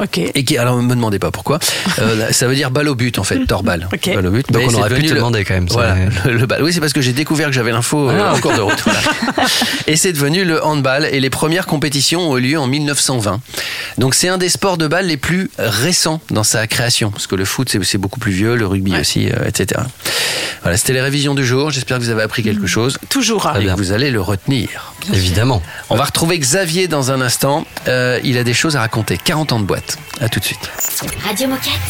Ok. 0.00 0.18
Et 0.18 0.44
qui, 0.44 0.58
alors, 0.58 0.76
me 0.82 0.94
demandez 0.94 1.18
pas 1.18 1.30
pourquoi. 1.30 1.58
Euh, 2.00 2.28
ça 2.32 2.46
veut 2.46 2.54
dire 2.54 2.70
balle 2.70 2.88
au 2.88 2.94
but, 2.94 3.18
en 3.18 3.24
fait, 3.24 3.44
torbal. 3.46 3.88
Ok. 3.92 4.14
Balle 4.14 4.26
au 4.26 4.30
but. 4.30 4.50
Donc 4.50 4.62
Mais 4.66 4.74
on 4.74 4.78
aurait 4.80 4.90
pu 4.94 5.02
te 5.04 5.08
le- 5.10 5.16
demander 5.16 5.44
quand 5.44 5.54
même, 5.54 5.68
ça. 5.68 5.74
Voilà, 5.74 5.96
le, 6.24 6.32
le 6.38 6.46
bal. 6.46 6.62
Oui, 6.62 6.72
c'est 6.72 6.80
parce 6.80 6.92
que 6.92 7.00
j'ai 7.00 7.12
découvert 7.12 7.46
que 7.48 7.52
j'avais 7.54 7.70
l'info 7.72 8.10
euh, 8.10 8.18
Ah. 8.20 8.34
en 8.34 8.38
cours 8.40 8.54
de 8.54 8.60
route. 8.60 8.82
voilà. 8.84 9.00
Et 9.86 9.96
c'est 9.96 10.12
devenu 10.12 10.44
le 10.44 10.64
handball. 10.64 11.06
Et 11.12 11.20
les 11.20 11.30
premières 11.30 11.66
compétitions 11.66 12.30
ont 12.30 12.36
eu 12.38 12.40
lieu 12.40 12.58
en 12.58 12.66
1920. 12.66 13.40
Donc 13.98 14.14
c'est 14.14 14.28
un 14.28 14.38
des 14.38 14.48
sports 14.48 14.76
de 14.78 14.86
balle 14.88 15.06
les 15.06 15.16
plus 15.16 15.50
récents 15.58 16.20
dans 16.30 16.44
sa 16.44 16.66
création. 16.66 17.10
Parce 17.10 17.26
que 17.26 17.36
le 17.36 17.44
foot, 17.44 17.68
c'est 17.82 17.98
beaucoup 17.98 18.18
plus 18.20 18.32
vieux, 18.32 18.56
le 18.56 18.66
rugby 18.66 18.96
aussi, 18.98 19.28
euh, 19.30 19.46
etc. 19.46 19.80
Voilà, 20.62 20.76
c'était 20.78 20.94
les 20.94 21.02
révisions 21.02 21.34
du 21.34 21.44
jour. 21.44 21.70
J'espère 21.70 21.98
que 21.98 22.02
vous 22.02 22.10
avez 22.10 22.22
appris 22.22 22.42
quelque 22.42 22.66
chose. 22.66 22.98
Toujours. 23.10 23.52
Et 23.60 23.66
que 23.66 23.70
vous 23.76 23.92
allez 23.92 24.10
le 24.10 24.20
retenir. 24.20 24.92
Évidemment. 25.12 25.62
On 25.90 25.96
va 25.96 26.04
retrouver 26.04 26.38
Xavier 26.38 26.88
dans 26.88 27.10
un 27.10 27.20
instant. 27.20 27.66
Euh, 27.88 28.18
il 28.24 28.38
a 28.38 28.44
des 28.44 28.54
choses 28.54 28.74
à 28.76 28.80
raconter. 28.80 29.18
40 29.22 29.52
ans 29.52 29.60
de 29.60 29.64
boîte. 29.66 29.83
À 30.20 30.28
tout 30.28 30.38
de 30.38 30.44
suite. 30.44 30.70
Radio 31.24 31.48
Moquette. 31.48 31.80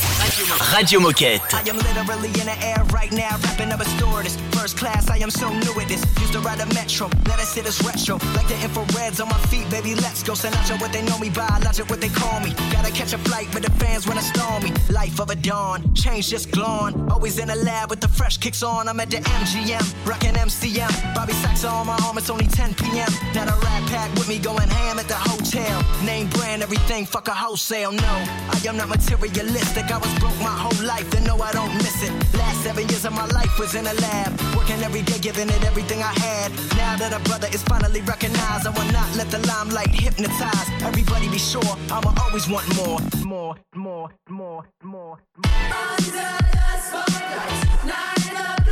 Radio 0.73 1.01
Moquette. 1.01 1.43
I 1.53 1.69
am 1.69 1.77
literally 1.77 2.29
in 2.41 2.47
the 2.47 2.57
air 2.65 2.83
right 2.93 3.13
now, 3.13 3.37
rapping 3.43 3.71
up 3.71 3.81
a 3.81 3.85
stewardess. 3.85 4.37
First 4.53 4.79
class, 4.79 5.11
I 5.11 5.19
am 5.19 5.31
so 5.31 5.51
new 5.51 5.79
at 5.79 5.89
this. 5.89 6.03
Used 6.21 6.33
to 6.33 6.41
ride 6.41 6.61
a 6.61 6.67
metro, 6.75 7.11
let 7.29 7.39
us 7.39 7.55
hit 7.55 7.67
us 7.67 7.83
retro. 7.85 8.17
Like 8.35 8.49
the 8.49 8.55
infrareds 8.55 9.21
on 9.21 9.29
my 9.29 9.39
feet, 9.51 9.69
baby, 9.71 9.95
let's 9.95 10.23
go. 10.23 10.35
Send 10.35 10.55
out 10.57 10.81
what 10.81 10.93
they 10.93 11.03
know 11.03 11.19
me 11.19 11.29
by, 11.29 11.61
logic 11.65 11.91
what 11.91 12.01
they 12.01 12.09
call 12.09 12.41
me. 12.41 12.55
Gotta 12.73 12.91
catch 12.93 13.13
a 13.13 13.19
flight, 13.19 13.49
but 13.53 13.63
the 13.63 13.71
fans 13.73 14.07
wanna 14.07 14.23
storm 14.23 14.65
me. 14.65 14.73
Life 14.89 15.21
of 15.21 15.29
a 15.31 15.37
dawn, 15.37 15.95
change 15.95 16.31
just 16.31 16.51
glowing. 16.51 16.95
Always 17.11 17.39
in 17.39 17.49
the 17.49 17.57
lab 17.57 17.91
with 17.91 18.01
the 18.01 18.09
fresh 18.09 18.39
kicks 18.39 18.63
on. 18.63 18.89
I'm 18.89 18.99
at 19.01 19.11
the 19.11 19.19
MGM, 19.19 19.85
rocking 20.07 20.35
MCM. 20.35 21.15
Bobby 21.15 21.35
Sacks 21.35 21.65
on 21.65 21.87
my 21.87 21.97
arm, 22.05 22.17
it's 22.17 22.31
only 22.31 22.47
10 22.47 22.75
p.m. 22.75 23.11
Now 23.35 23.45
the 23.45 23.57
rat 23.65 23.83
pack 23.91 24.11
with 24.15 24.29
me 24.29 24.39
going 24.39 24.69
ham 24.69 24.99
at 24.99 25.09
the 25.09 25.15
hotel. 25.15 25.85
Name 26.05 26.29
brand, 26.31 26.63
everything, 26.63 27.05
fuck 27.05 27.29
a 27.29 27.35
wholesale. 27.35 27.84
No, 27.93 28.15
I 28.49 28.59
am 28.67 28.79
not 28.79 28.89
materialistic. 28.89 29.91
I 29.93 29.99
was 29.99 30.13
broke 30.19 30.39
my 30.41 30.57
whole 30.65 30.87
life, 30.87 31.13
and 31.15 31.27
no, 31.27 31.37
I 31.37 31.53
don't 31.53 31.75
miss 31.75 32.03
it. 32.03 32.13
Last 32.33 32.63
seven 32.63 32.89
years 32.89 33.05
of 33.05 33.13
my 33.13 33.27
life 33.27 33.59
was 33.59 33.75
in 33.75 33.87
a 33.87 33.93
lab, 33.93 34.33
working 34.57 34.83
every 34.83 35.03
day, 35.03 35.19
giving 35.21 35.49
it 35.51 35.63
everything 35.65 36.03
I 36.03 36.13
had. 36.19 36.51
Now 36.79 36.97
that 36.97 37.13
a 37.13 37.21
brother 37.29 37.49
is 37.53 37.63
finally 37.65 38.01
recognized, 38.01 38.67
I 38.67 38.71
will 38.71 38.91
not 38.91 39.15
let 39.17 39.31
the 39.31 39.39
limelight 39.47 39.89
hypnotize. 39.91 40.69
Everybody 40.83 41.29
be 41.29 41.39
sure, 41.39 41.77
I'ma 41.91 42.15
always 42.23 42.49
want 42.49 42.65
more, 42.75 43.01
more, 43.23 43.55
more, 43.75 44.09
more, 44.31 44.65
more. 44.83 45.19
Under 45.45 46.11
the 46.57 46.81
spotlight, 46.81 47.85
Yeah, 47.85 48.64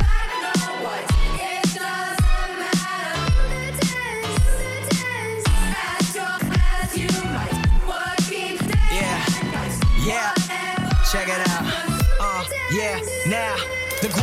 Greg 14.13 14.22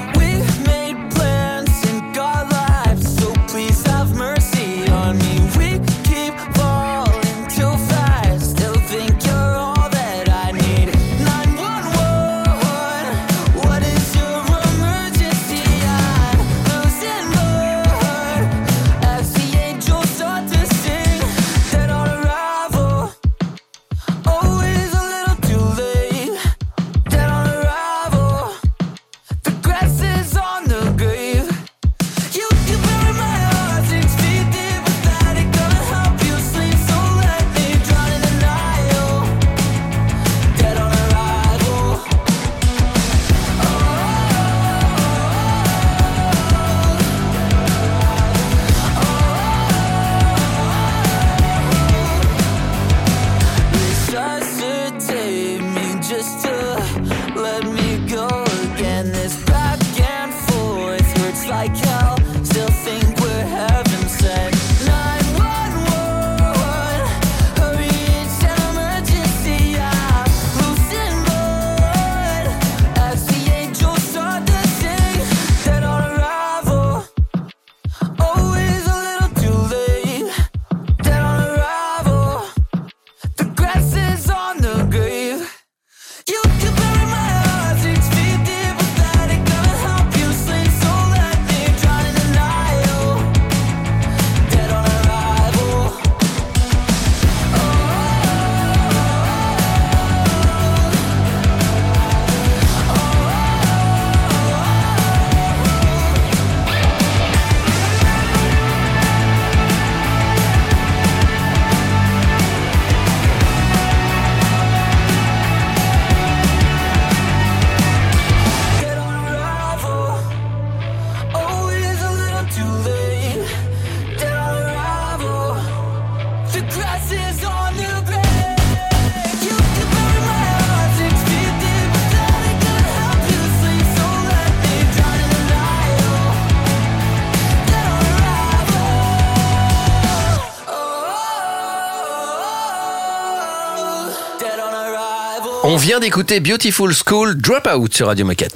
Vient 145.81 145.99
d'écouter 145.99 146.39
Beautiful 146.39 146.93
School 146.93 147.35
Dropout 147.37 147.91
sur 147.91 148.05
Radio 148.05 148.23
Moquette. 148.23 148.53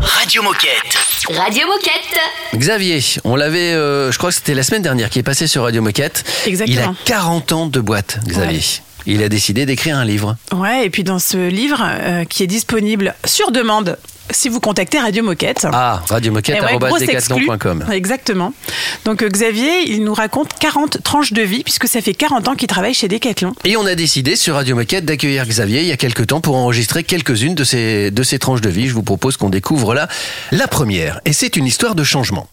Radio 0.00 0.42
Moquette. 0.42 0.70
Radio 1.28 1.66
Moquette. 1.66 2.20
Xavier, 2.54 3.00
on 3.24 3.34
l'avait, 3.34 3.72
euh, 3.72 4.12
je 4.12 4.18
crois 4.18 4.30
que 4.30 4.36
c'était 4.36 4.54
la 4.54 4.62
semaine 4.62 4.82
dernière 4.82 5.10
qui 5.10 5.18
est 5.18 5.24
passé 5.24 5.48
sur 5.48 5.64
Radio 5.64 5.82
Moquette. 5.82 6.22
Exactement. 6.46 6.94
Il 7.04 7.12
a 7.12 7.16
40 7.16 7.52
ans 7.52 7.66
de 7.66 7.80
boîte, 7.80 8.20
Xavier. 8.28 8.60
Il 9.06 9.24
a 9.24 9.28
décidé 9.28 9.66
d'écrire 9.66 9.98
un 9.98 10.04
livre. 10.04 10.36
Ouais, 10.52 10.86
et 10.86 10.90
puis 10.90 11.02
dans 11.02 11.18
ce 11.18 11.48
livre 11.48 11.82
euh, 11.82 12.24
qui 12.24 12.44
est 12.44 12.48
disponible 12.48 13.16
sur 13.24 13.50
demande 13.50 13.98
si 14.30 14.48
vous 14.48 14.60
contactez 14.60 14.98
Radio 14.98 15.22
Moquette. 15.22 15.66
Ah, 15.72 16.02
Eh 16.08 16.12
ouais, 16.12 16.14
radiomoquette.com. 16.14 17.86
Exactement. 17.92 18.52
Donc 19.04 19.22
euh, 19.22 19.28
Xavier, 19.28 19.90
il 19.90 20.04
nous 20.04 20.14
raconte 20.14 20.50
40 20.58 21.02
tranches 21.02 21.32
de 21.32 21.42
vie 21.42 21.62
puisque 21.62 21.86
ça 21.88 22.00
fait 22.00 22.14
40 22.14 22.48
ans 22.48 22.54
qu'il 22.54 22.68
travaille 22.68 22.94
chez 22.94 23.08
Decathlon. 23.08 23.52
Et 23.64 23.76
on 23.76 23.86
a 23.86 23.94
décidé 23.94 24.36
sur 24.36 24.54
Radio 24.54 24.74
Moquette 24.76 25.04
d'accueillir 25.04 25.46
Xavier 25.46 25.80
il 25.82 25.86
y 25.86 25.92
a 25.92 25.96
quelques 25.96 26.26
temps 26.26 26.40
pour 26.40 26.56
enregistrer 26.56 27.04
quelques-unes 27.04 27.54
de 27.54 27.64
ces, 27.64 28.10
de 28.10 28.22
ces 28.22 28.38
tranches 28.38 28.60
de 28.60 28.70
vie. 28.70 28.88
Je 28.88 28.94
vous 28.94 29.02
propose 29.02 29.36
qu'on 29.36 29.50
découvre 29.50 29.94
là 29.94 30.08
la 30.52 30.68
première. 30.68 31.20
Et 31.24 31.32
c'est 31.32 31.56
une 31.56 31.66
histoire 31.66 31.94
de 31.94 32.04
changement. 32.04 32.48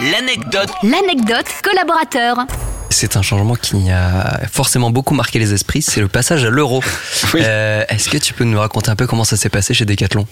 L'anecdote. 0.00 0.70
L'anecdote 0.82 1.46
collaborateur. 1.62 2.46
C'est 2.88 3.16
un 3.16 3.22
changement 3.22 3.56
qui 3.56 3.90
a 3.90 4.40
forcément 4.50 4.90
beaucoup 4.90 5.12
marqué 5.14 5.38
les 5.38 5.52
esprits, 5.52 5.82
c'est 5.82 6.00
le 6.00 6.08
passage 6.08 6.44
à 6.44 6.50
l'euro. 6.50 6.82
Oui. 7.34 7.40
Euh, 7.44 7.82
Est-ce 7.88 8.08
que 8.08 8.18
tu 8.18 8.32
peux 8.34 8.44
nous 8.44 8.58
raconter 8.58 8.90
un 8.90 8.94
peu 8.96 9.06
comment 9.06 9.24
ça 9.24 9.36
s'est 9.36 9.48
passé 9.48 9.74
chez 9.74 9.84
Decathlon? 9.84 10.26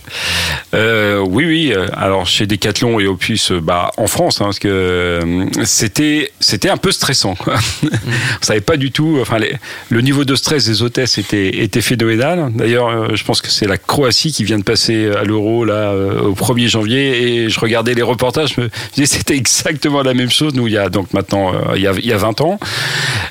Euh, 0.75 1.19
oui, 1.19 1.45
oui. 1.45 1.75
Alors 1.95 2.27
chez 2.27 2.47
Decathlon 2.47 3.01
et 3.01 3.07
Opus, 3.07 3.51
euh, 3.51 3.61
bah 3.61 3.91
en 3.97 4.07
France, 4.07 4.41
hein, 4.41 4.45
parce 4.45 4.59
que 4.61 5.47
c'était 5.65 6.31
c'était 6.41 6.71
un 6.71 6.77
peu 6.77 6.93
stressant. 6.93 7.35
Quoi. 7.35 7.55
On 7.83 8.45
savait 8.45 8.61
pas 8.61 8.77
du 8.77 8.93
tout. 8.93 9.19
Enfin, 9.21 9.39
les- 9.39 9.57
le 9.91 10.01
niveau 10.03 10.25
de 10.25 10.37
stress 10.37 10.67
des 10.67 10.83
hôtesses 10.83 11.19
était 11.19 11.49
était 11.63 11.81
phénoménal. 11.81 12.51
D'ailleurs, 12.55 13.17
je 13.17 13.25
pense 13.25 13.41
que 13.43 13.49
c'est 13.51 13.67
la 13.67 13.77
Croatie 13.79 14.33
qui 14.33 14.45
vient 14.45 14.59
de 14.59 14.65
passer 14.65 15.11
à 15.11 15.25
l'euro 15.25 15.65
là 15.65 15.93
au 15.93 16.35
1er 16.35 16.69
janvier 16.69 17.45
et 17.45 17.51
je 17.51 17.59
regardais 17.61 17.95
les 17.95 18.03
reportages, 18.03 18.55
je 18.57 18.61
me 18.63 18.71
disais 18.95 19.07
c'était 19.07 19.37
exactement 19.37 20.03
la 20.03 20.15
même 20.15 20.31
chose. 20.31 20.55
Nous, 20.55 20.69
il 20.69 20.75
y 20.75 20.79
a 20.79 20.89
donc 20.91 21.13
maintenant 21.13 21.53
il 21.75 21.83
y 21.83 21.89
a 21.89 21.93
il 21.93 22.07
y 22.07 22.13
a 22.13 22.19
20 22.19 22.41
ans. 22.43 22.44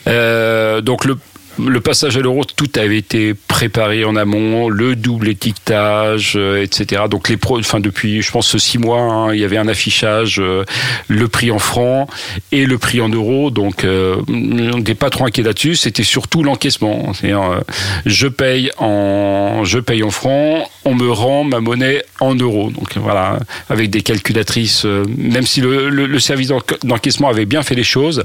Euh, 0.07 0.81
donc 0.81 1.05
le 1.05 1.17
le 1.59 1.81
passage 1.81 2.17
à 2.17 2.19
l'euro, 2.21 2.43
tout 2.45 2.69
avait 2.77 2.97
été 2.97 3.33
préparé 3.47 4.05
en 4.05 4.15
amont, 4.15 4.69
le 4.69 4.95
double 4.95 5.29
étiquetage, 5.29 6.33
euh, 6.35 6.63
etc. 6.63 7.03
Donc 7.09 7.29
les 7.29 7.37
pro, 7.37 7.59
enfin 7.59 7.79
depuis, 7.79 8.21
je 8.21 8.31
pense 8.31 8.57
six 8.57 8.77
mois, 8.79 8.99
hein, 9.01 9.33
il 9.33 9.39
y 9.39 9.43
avait 9.43 9.57
un 9.57 9.67
affichage, 9.67 10.39
euh, 10.39 10.63
le 11.07 11.27
prix 11.27 11.51
en 11.51 11.59
francs 11.59 12.09
et 12.51 12.65
le 12.65 12.77
prix 12.77 13.01
en 13.01 13.09
euros. 13.09 13.51
Donc 13.51 13.83
euh, 13.83 14.15
on 14.27 14.77
n'était 14.77 14.95
pas 14.95 15.09
trop 15.09 15.25
inquiet 15.25 15.43
là-dessus. 15.43 15.75
C'était 15.75 16.03
surtout 16.03 16.43
l'encaissement. 16.43 17.11
Euh, 17.23 17.59
je 18.05 18.27
paye 18.27 18.71
en, 18.77 19.63
francs, 20.09 20.67
on 20.85 20.95
me 20.95 21.09
rend 21.11 21.43
ma 21.43 21.59
monnaie 21.59 22.03
en 22.19 22.33
euros. 22.35 22.71
Donc 22.71 22.97
voilà, 22.97 23.39
avec 23.69 23.89
des 23.91 24.01
calculatrices. 24.01 24.85
même 24.85 25.45
si 25.45 25.61
le, 25.61 25.89
le- 25.89 26.19
service 26.19 26.47
d'enca- 26.49 26.77
d'encaissement 26.83 27.29
avait 27.29 27.45
bien 27.45 27.63
fait 27.63 27.75
les 27.75 27.83
choses, 27.83 28.23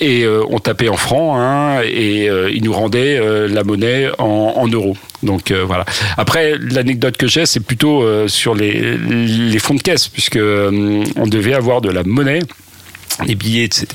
et 0.00 0.26
on 0.50 0.58
tapait 0.58 0.88
en 0.88 0.96
francs, 0.96 1.36
hein, 1.38 1.80
et 1.84 2.28
euh, 2.52 2.56
il 2.56 2.64
nous 2.64 2.72
rendait 2.72 3.18
euh, 3.18 3.48
la 3.48 3.64
monnaie 3.64 4.08
en, 4.18 4.66
euros. 4.68 4.96
Donc 5.22 5.50
euh, 5.50 5.64
voilà. 5.64 5.84
Après, 6.16 6.54
l'anecdote 6.58 7.16
que 7.16 7.26
j'ai, 7.26 7.46
c'est 7.46 7.60
plutôt 7.60 8.04
sur 8.28 8.54
les, 8.54 9.58
fonds 9.58 9.74
de 9.74 9.82
caisse, 9.82 10.08
puisque 10.08 10.38
on 10.38 11.26
devait 11.26 11.54
avoir 11.54 11.80
de 11.80 11.90
la 11.90 12.02
monnaie 12.04 12.40
les 13.26 13.34
billets, 13.34 13.64
etc. 13.64 13.86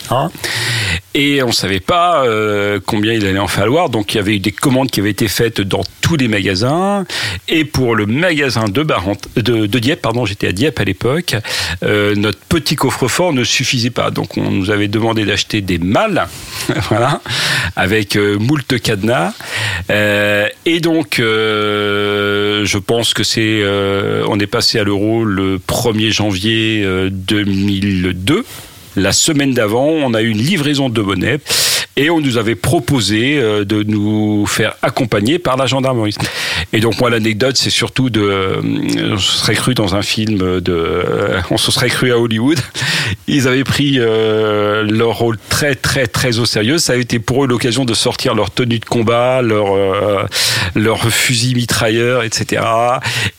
Et 1.13 1.41
on 1.41 1.51
savait 1.51 1.79
pas 1.79 2.23
euh, 2.23 2.79
combien 2.85 3.13
il 3.13 3.25
allait 3.25 3.39
en 3.39 3.47
falloir. 3.47 3.89
Donc 3.89 4.13
il 4.13 4.17
y 4.17 4.19
avait 4.19 4.35
eu 4.35 4.39
des 4.39 4.51
commandes 4.51 4.91
qui 4.91 4.99
avaient 4.99 5.09
été 5.09 5.27
faites 5.27 5.61
dans 5.61 5.83
tous 6.01 6.15
les 6.15 6.27
magasins. 6.27 7.05
Et 7.47 7.65
pour 7.65 7.95
le 7.95 8.05
magasin 8.05 8.65
de, 8.65 8.83
Barant, 8.83 9.17
de, 9.35 9.65
de 9.65 9.79
Dieppe, 9.79 10.01
pardon, 10.01 10.25
j'étais 10.25 10.47
à 10.47 10.51
Dieppe 10.51 10.79
à 10.79 10.83
l'époque, 10.83 11.35
euh, 11.83 12.15
notre 12.15 12.39
petit 12.39 12.75
coffre-fort 12.75 13.33
ne 13.33 13.43
suffisait 13.43 13.89
pas. 13.89 14.11
Donc 14.11 14.37
on 14.37 14.51
nous 14.51 14.69
avait 14.69 14.87
demandé 14.87 15.25
d'acheter 15.25 15.61
des 15.61 15.79
malles, 15.79 16.27
voilà, 16.89 17.21
avec 17.75 18.15
euh, 18.15 18.37
moult 18.37 18.79
cadenas. 18.79 19.33
Euh, 19.89 20.47
et 20.65 20.79
donc 20.79 21.19
euh, 21.19 22.63
je 22.65 22.77
pense 22.77 23.13
que 23.13 23.23
c'est, 23.23 23.61
euh, 23.63 24.23
on 24.29 24.39
est 24.39 24.47
passé 24.47 24.79
à 24.79 24.83
l'euro 24.83 25.23
le 25.23 25.57
1er 25.57 26.11
janvier 26.11 26.83
euh, 26.85 27.09
2002. 27.11 28.45
La 28.97 29.11
semaine 29.11 29.53
d'avant, 29.53 29.85
on 29.85 30.15
a 30.15 30.23
eu 30.23 30.29
une 30.29 30.39
livraison 30.39 30.89
de 30.89 31.01
monnaie 31.03 31.37
et 31.97 32.09
on 32.09 32.19
nous 32.19 32.37
avait 32.37 32.55
proposé 32.55 33.37
euh, 33.37 33.63
de 33.63 33.83
nous 33.83 34.47
faire 34.47 34.75
accompagner 34.81 35.37
par 35.37 35.55
la 35.55 35.67
gendarmerie. 35.67 36.15
Et 36.73 36.79
donc 36.79 36.99
moi 36.99 37.09
l'anecdote 37.09 37.57
c'est 37.57 37.69
surtout 37.69 38.09
de, 38.09 38.21
euh, 38.21 38.61
on 39.13 39.17
se 39.17 39.37
serait 39.37 39.55
cru 39.55 39.73
dans 39.73 39.95
un 39.95 40.01
film 40.01 40.37
de, 40.37 40.73
euh, 40.73 41.41
on 41.49 41.57
se 41.57 41.71
serait 41.71 41.89
cru 41.89 42.11
à 42.11 42.19
Hollywood. 42.19 42.59
Ils 43.27 43.47
avaient 43.47 43.63
pris 43.63 43.97
leur 43.97 45.17
rôle 45.17 45.37
très 45.49 45.75
très 45.75 46.07
très 46.07 46.39
au 46.39 46.45
sérieux. 46.45 46.77
Ça 46.77 46.93
a 46.93 46.95
été 46.97 47.19
pour 47.19 47.43
eux 47.43 47.47
l'occasion 47.47 47.85
de 47.85 47.93
sortir 47.93 48.35
leur 48.35 48.51
tenue 48.51 48.79
de 48.79 48.85
combat, 48.85 49.41
leur 49.41 49.75
euh, 49.75 50.25
leur 50.75 51.09
fusil 51.09 51.55
mitrailleur, 51.55 52.23
etc. 52.23 52.63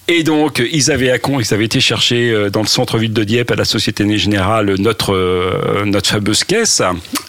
Et 0.09 0.23
donc 0.23 0.63
ils 0.73 0.91
avaient 0.91 1.21
ils 1.41 1.55
avaient 1.55 1.65
été 1.65 1.81
chercher 1.81 2.49
dans 2.51 2.63
le 2.63 2.67
centre-ville 2.67 3.13
de 3.13 3.25
Dieppe 3.25 3.51
à 3.51 3.57
la 3.57 3.65
Société 3.65 4.19
Générale 4.19 4.75
notre 4.79 5.15
euh, 5.49 5.85
notre 5.85 6.11
fameuse 6.11 6.45
caisse 6.45 6.83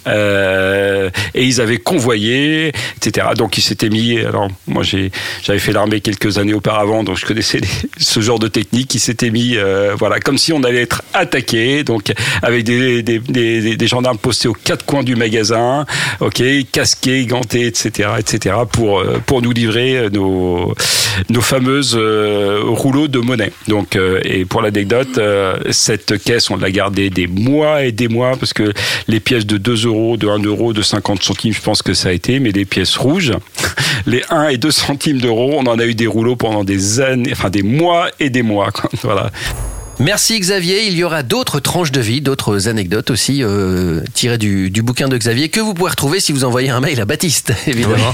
euh, 0.08 1.10
et 1.34 1.44
ils 1.44 1.62
avaient 1.62 1.78
convoyé, 1.78 2.72
etc. 2.98 3.28
Donc 3.36 3.58
ils 3.58 3.62
s'étaient 3.62 3.90
mis. 3.90 4.20
Alors 4.20 4.48
moi 4.68 4.84
j'avais 4.84 5.60
fait 5.60 5.72
l'armée 5.72 6.02
quelques 6.02 6.38
années 6.38 6.54
auparavant, 6.54 7.04
donc 7.04 7.18
je 7.18 7.26
connaissais 7.26 7.62
ce 7.98 8.20
genre 8.20 8.40
de 8.40 8.48
technique. 8.48 8.94
Ils 8.96 9.00
s'étaient 9.00 9.30
mis, 9.30 9.56
euh, 9.58 9.96
voilà, 9.98 10.20
comme 10.20 10.38
si 10.38 10.54
on 10.54 10.64
allait 10.64 10.82
être 10.82 11.02
attaqué, 11.14 11.84
donc 11.84 12.12
avec 12.42 12.64
des, 12.64 13.88
gendarmes 13.88 14.18
postés 14.18 14.48
aux 14.48 14.54
quatre 14.54 14.86
coins 14.86 15.04
du 15.04 15.16
magasin, 15.16 15.86
ok, 16.20 16.44
casqués, 16.72 17.26
gantés, 17.26 17.66
etc., 17.66 18.10
etc. 18.20 18.56
pour 18.72 19.04
pour 19.26 19.42
nous 19.42 19.52
livrer 19.52 20.10
nos 20.12 20.76
nos 21.30 21.42
fameuses 21.42 21.96
rouleaux 21.96 23.08
de 23.08 23.20
monnaie. 23.20 23.52
Donc 23.68 23.98
et 24.24 24.46
pour 24.46 24.62
l'anecdote, 24.62 25.20
cette 25.72 26.22
caisse 26.24 26.50
on 26.50 26.58
l'a 26.58 26.72
gardée 26.72 27.10
des 27.10 27.28
mois 27.28 27.84
et 27.84 27.92
des 27.92 27.99
mois 28.08 28.36
parce 28.38 28.54
que 28.54 28.74
les 29.08 29.20
pièces 29.20 29.46
de 29.46 29.58
2 29.58 29.86
euros, 29.86 30.18
de 30.18 30.28
1 30.28 30.40
euro, 30.44 30.74
de 30.74 30.82
50 30.82 31.24
centimes, 31.24 31.54
je 31.54 31.62
pense 31.62 31.82
que 31.82 31.94
ça 31.94 32.10
a 32.10 32.12
été, 32.12 32.40
mais 32.40 32.52
les 32.52 32.66
pièces 32.66 32.98
rouges, 32.98 33.34
les 34.06 34.24
1 34.30 34.50
et 34.50 34.58
2 34.58 34.72
centimes 34.72 35.20
d'euros, 35.20 35.56
on 35.58 35.66
en 35.66 35.80
a 35.80 35.86
eu 35.86 35.96
des 35.96 36.08
rouleaux 36.08 36.36
pendant 36.36 36.64
des 36.64 37.00
années, 37.00 37.32
enfin 37.32 37.50
des 37.50 37.64
mois 37.64 38.10
et 38.20 38.30
des 38.30 38.44
mois. 38.44 38.72
quoi. 38.72 38.90
Voilà. 39.04 39.32
Merci 40.00 40.40
Xavier. 40.40 40.88
Il 40.88 40.94
y 40.94 41.04
aura 41.04 41.24
d'autres 41.24 41.60
tranches 41.60 41.92
de 41.92 42.00
vie, 42.00 42.22
d'autres 42.22 42.70
anecdotes 42.70 43.12
aussi 43.12 43.44
euh, 43.44 44.02
tirées 44.14 44.38
du, 44.38 44.70
du 44.70 44.82
bouquin 44.82 45.10
de 45.10 45.18
Xavier 45.18 45.50
que 45.50 45.60
vous 45.60 45.74
pouvez 45.74 45.90
retrouver 45.90 46.22
si 46.22 46.32
vous 46.32 46.46
envoyez 46.46 46.70
un 46.70 46.80
mail 46.80 47.02
à 47.02 47.06
Baptiste, 47.06 47.54
évidemment. 47.68 48.14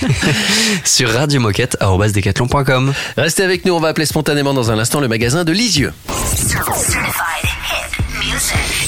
Sur 0.83 1.11
radiomoquette.com. 1.11 2.93
Restez 3.17 3.43
avec 3.43 3.65
nous, 3.65 3.73
on 3.73 3.79
va 3.79 3.89
appeler 3.89 4.07
spontanément 4.07 4.53
dans 4.53 4.71
un 4.71 4.79
instant 4.79 4.99
le 4.99 5.07
magasin 5.07 5.43
de 5.43 5.51
Lisieux. 5.51 5.93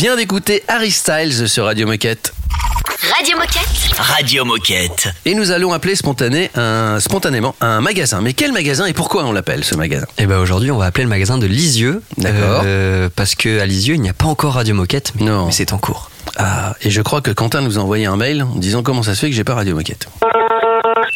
Vient 0.00 0.16
d'écouter 0.16 0.62
Harry 0.66 0.90
Styles 0.90 1.46
sur 1.46 1.66
Radio 1.66 1.86
Moquette. 1.86 2.32
Radio 3.14 3.36
Moquette. 3.36 3.98
Radio 3.98 4.44
Moquette. 4.46 5.08
Et 5.26 5.34
nous 5.34 5.50
allons 5.50 5.74
appeler 5.74 5.94
spontané 5.94 6.50
un, 6.54 6.98
spontanément 7.00 7.54
un 7.60 7.82
magasin. 7.82 8.22
Mais 8.22 8.32
quel 8.32 8.50
magasin 8.50 8.86
et 8.86 8.94
pourquoi 8.94 9.24
on 9.24 9.32
l'appelle 9.32 9.62
ce 9.62 9.74
magasin? 9.74 10.06
Et 10.16 10.24
ben 10.24 10.38
aujourd'hui, 10.38 10.70
on 10.70 10.78
va 10.78 10.86
appeler 10.86 11.04
le 11.04 11.10
magasin 11.10 11.36
de 11.36 11.44
Lisieux. 11.44 12.02
D'accord. 12.16 12.62
Euh, 12.64 13.10
parce 13.14 13.34
que 13.34 13.60
à 13.60 13.66
Lisieux, 13.66 13.94
il 13.94 14.00
n'y 14.00 14.08
a 14.08 14.14
pas 14.14 14.24
encore 14.24 14.54
Radio 14.54 14.74
Moquette, 14.74 15.12
mais, 15.20 15.26
Non. 15.26 15.44
mais 15.44 15.52
c'est 15.52 15.74
en 15.74 15.78
cours. 15.78 16.10
Ah, 16.38 16.74
et 16.80 16.88
je 16.88 17.02
crois 17.02 17.20
que 17.20 17.30
Quentin 17.30 17.60
nous 17.60 17.78
a 17.78 17.82
envoyé 17.82 18.06
un 18.06 18.16
mail 18.16 18.42
en 18.42 18.54
disant 18.56 18.82
comment 18.82 19.02
ça 19.02 19.14
se 19.14 19.20
fait 19.20 19.28
que 19.28 19.36
j'ai 19.36 19.44
pas 19.44 19.54
Radio 19.54 19.74
Moquette. 19.76 20.08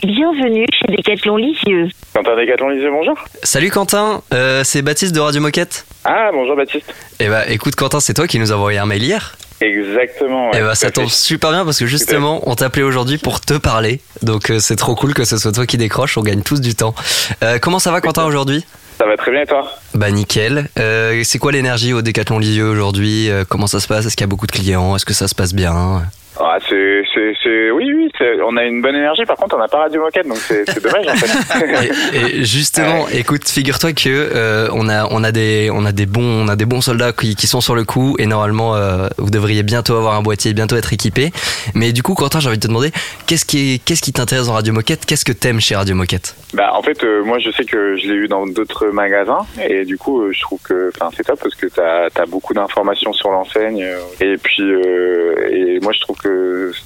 Bienvenue 0.07 0.67
chez 0.71 0.95
Decathlon 0.95 1.37
Lisieux. 1.37 1.89
Quentin 2.15 2.37
Décathlon 2.37 2.69
Lisieux, 2.69 2.91
bonjour. 2.91 3.15
Salut 3.43 3.71
Quentin, 3.71 4.21
euh, 4.35 4.63
c'est 4.63 4.83
Baptiste 4.83 5.15
de 5.15 5.21
Radio 5.21 5.41
Moquette. 5.41 5.87
Ah, 6.05 6.29
bonjour 6.31 6.55
Baptiste. 6.57 6.93
Et 7.21 7.29
bah 7.29 7.49
écoute 7.49 7.75
Quentin, 7.75 8.01
c'est 8.01 8.13
toi 8.13 8.27
qui 8.27 8.39
nous 8.39 8.53
a 8.53 8.57
envoyé 8.57 8.79
un 8.79 8.85
mail 8.85 9.03
hier. 9.03 9.35
Exactement. 9.63 10.51
ouais, 10.51 10.59
Et 10.59 10.61
bah 10.61 10.71
tout 10.71 10.77
ça 10.77 10.91
tombe 10.91 11.09
super 11.09 11.53
bien 11.53 11.65
parce 11.65 11.79
que 11.79 11.87
justement, 11.87 12.43
on 12.47 12.55
t'appelait 12.55 12.83
aujourd'hui 12.83 13.17
pour 13.17 13.41
te 13.41 13.55
parler. 13.55 14.01
Donc 14.23 14.51
euh, 14.51 14.59
c'est 14.59 14.77
trop 14.77 14.95
cool 14.95 15.15
que 15.15 15.25
ce 15.25 15.39
soit 15.39 15.53
toi 15.53 15.65
qui 15.65 15.79
décroche, 15.79 16.19
on 16.19 16.23
gagne 16.23 16.43
tous 16.43 16.61
du 16.61 16.75
temps. 16.75 16.95
Euh, 17.43 17.59
comment 17.59 17.79
ça 17.79 17.91
va 17.91 18.03
Quentin 18.03 18.27
aujourd'hui? 18.27 18.63
Ça 18.99 19.07
va 19.07 19.17
très 19.17 19.31
bien 19.31 19.41
et 19.43 19.47
toi? 19.47 19.71
Bah 19.95 20.11
nickel. 20.11 20.69
Euh, 20.79 21.23
c'est 21.25 21.39
quoi 21.39 21.51
l'énergie 21.51 21.95
au 21.95 22.03
Décathlon 22.03 22.39
Lisieux 22.39 22.69
aujourd'hui? 22.69 23.31
Euh, 23.31 23.45
Comment 23.49 23.67
ça 23.67 23.81
se 23.81 23.89
passe? 23.89 24.05
Est-ce 24.05 24.17
qu'il 24.17 24.23
y 24.25 24.29
a 24.29 24.29
beaucoup 24.29 24.47
de 24.47 24.53
clients? 24.53 24.95
Est-ce 24.97 25.07
que 25.07 25.15
ça 25.15 25.29
se 25.29 25.35
passe 25.35 25.55
bien? 25.55 26.03
Ah, 26.41 26.59
c'est, 26.69 27.03
c'est, 27.15 27.33
c'est- 27.43 27.71
Oui, 27.71 27.93
oui, 27.95 28.09
on 28.47 28.57
a 28.57 28.65
une 28.65 28.81
bonne 28.83 28.97
énergie. 28.97 29.25
Par 29.25 29.37
contre, 29.37 29.57
on 29.57 29.59
n'a 29.59 29.69
pas 29.69 29.79
Radio 29.79 30.01
Moquette, 30.03 30.27
donc 30.27 30.37
c'est, 30.39 30.65
dommage 30.83 31.07
en 31.07 31.15
fait. 31.17 31.65
Et, 32.15 32.41
et 32.41 32.45
justement, 32.45 33.07
écoute, 33.09 33.49
figure-toi 33.49 33.93
que 33.93 34.09
euh, 34.09 34.69
on 34.73 34.89
a 34.89 35.07
on 35.11 35.23
a 35.25 35.33
des 35.33 35.71
on 35.73 35.85
a 35.85 35.93
des 35.93 36.07
bons 36.07 36.45
on 36.45 36.49
a 36.49 36.57
des 36.57 36.65
bons 36.65 36.81
soldats 36.81 37.13
qui, 37.13 37.37
qui 37.37 37.47
sont 37.47 37.61
sur 37.61 37.75
le 37.75 37.85
coup 37.85 38.17
et 38.19 38.27
normalement 38.27 38.75
euh, 38.77 39.09
vous 39.19 39.31
devriez 39.31 39.63
bientôt 39.63 39.95
avoir 39.97 40.15
un 40.15 40.23
boîtier, 40.23 40.53
bientôt 40.55 40.77
être 40.77 40.93
équipé. 40.93 41.31
Mais 41.75 41.93
du 41.93 42.03
coup, 42.03 42.15
Quentin, 42.15 42.41
j'ai 42.41 42.49
envie 42.49 42.59
de 42.59 42.63
te 42.63 42.69
demander 42.69 42.91
qu'est-ce 43.27 43.45
qui 43.45 43.75
est- 43.75 43.85
qu'est-ce 43.85 44.03
qui 44.03 44.13
t'intéresse 44.13 44.47
dans 44.47 44.55
Radio 44.55 44.73
Moquette? 44.73 45.05
Qu'est-ce 45.07 45.25
que 45.25 45.33
t'aimes 45.33 45.61
chez 45.61 45.77
Radio 45.77 45.95
Moquette? 45.95 46.35
Bah, 46.55 46.71
en 46.75 46.83
fait, 46.83 47.03
euh, 47.05 47.23
moi, 47.25 47.39
je 47.39 47.51
sais 47.51 47.65
que 47.65 47.97
je 47.97 48.07
l'ai 48.07 48.15
eu 48.15 48.29
dans 48.29 48.47
d'autres 48.47 48.87
magasins 48.89 49.45
et 49.69 49.85
du 49.85 49.99
coup, 49.99 50.23
euh, 50.23 50.33
je 50.33 50.41
trouve 50.41 50.61
que, 50.63 50.91
enfin, 50.95 51.11
c'est 51.17 51.25
top 51.25 51.41
parce 51.43 51.55
que 51.55 51.67
t'as 51.67 52.07
as 52.23 52.27
beaucoup 52.27 52.55
d'informations 52.55 53.13
sur 53.13 53.31
l'enseigne 53.31 53.85
et 54.21 54.37
puis, 54.39 54.63
euh, 54.63 55.35
et 55.51 55.81
moi, 55.81 55.93
je 55.93 56.01
trouve 56.01 56.17
que 56.19 56.24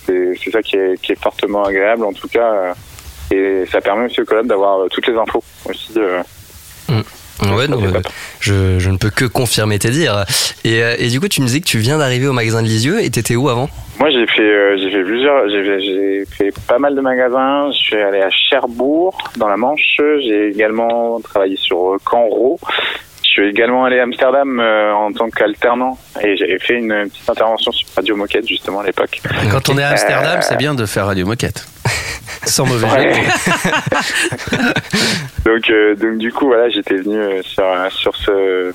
c'est 0.06 0.34
c'est 0.42 0.50
ça 0.50 0.62
qui 0.62 0.76
est, 0.76 1.00
qui 1.00 1.12
est 1.12 1.22
fortement 1.22 1.64
agréable 1.64 2.04
en 2.04 2.12
tout 2.12 2.28
cas 2.28 2.74
et 3.30 3.64
ça 3.70 3.80
permet 3.80 4.06
aussi 4.06 4.20
au 4.20 4.24
collab 4.24 4.46
d'avoir 4.46 4.80
euh, 4.80 4.88
toutes 4.90 5.06
les 5.06 5.14
infos 5.16 5.42
aussi. 5.68 5.92
euh. 5.96 6.22
Ouais, 7.54 7.68
non, 7.68 7.80
euh, 7.84 8.00
je, 8.40 8.78
je 8.80 8.90
ne 8.90 8.96
peux 8.96 9.10
que 9.10 9.24
confirmer 9.24 9.78
tes 9.78 9.90
dires. 9.90 10.24
Et, 10.64 10.82
euh, 10.82 10.96
et 10.98 11.08
du 11.08 11.20
coup, 11.20 11.28
tu 11.28 11.40
me 11.40 11.46
disais 11.46 11.60
que 11.60 11.66
tu 11.66 11.78
viens 11.78 11.96
d'arriver 11.98 12.26
au 12.26 12.32
magasin 12.32 12.62
de 12.62 12.66
Lisieux 12.66 13.00
et 13.00 13.08
t'étais 13.10 13.36
où 13.36 13.48
avant? 13.48 13.68
Moi, 14.00 14.10
j'ai 14.10 14.26
fait, 14.26 14.42
euh, 14.42 14.76
j'ai 14.76 14.90
fait 14.90 15.04
plusieurs, 15.04 15.48
j'ai 15.48 16.24
fait, 16.26 16.52
pas 16.66 16.80
mal 16.80 16.96
de 16.96 17.00
magasins. 17.00 17.70
Je 17.70 17.76
suis 17.76 17.96
allé 17.96 18.22
à 18.22 18.30
Cherbourg, 18.30 19.16
dans 19.36 19.46
la 19.46 19.56
Manche. 19.56 19.80
J'ai 19.98 20.48
également 20.48 21.20
travaillé 21.20 21.56
sur 21.56 21.96
Canro. 22.04 22.58
Je 23.38 23.44
suis 23.44 23.50
également 23.52 23.84
allé 23.84 24.00
à 24.00 24.02
Amsterdam 24.02 24.58
euh, 24.58 24.92
en 24.92 25.12
tant 25.12 25.30
qu'alternant 25.30 25.96
et 26.20 26.36
j'avais 26.36 26.58
fait 26.58 26.74
une 26.74 27.08
petite 27.08 27.30
intervention 27.30 27.70
sur 27.70 27.86
Radio 27.94 28.16
Moquette 28.16 28.48
justement 28.48 28.80
à 28.80 28.84
l'époque. 28.86 29.20
Quand 29.52 29.68
on 29.68 29.78
est 29.78 29.82
à 29.84 29.90
Amsterdam, 29.90 30.38
Euh, 30.38 30.42
c'est 30.42 30.56
bien 30.56 30.74
de 30.74 30.84
faire 30.86 31.06
Radio 31.06 31.24
Moquette. 31.24 31.64
Sans 32.46 32.66
mauvais 32.66 32.88
Ouais. 32.88 33.12
donc, 35.44 35.70
euh, 35.70 35.94
donc 35.94 36.18
du 36.18 36.32
coup, 36.32 36.46
voilà, 36.46 36.68
j'étais 36.68 36.96
venu 36.96 37.16
sur, 37.44 37.64
sur 37.92 38.16
ce 38.16 38.72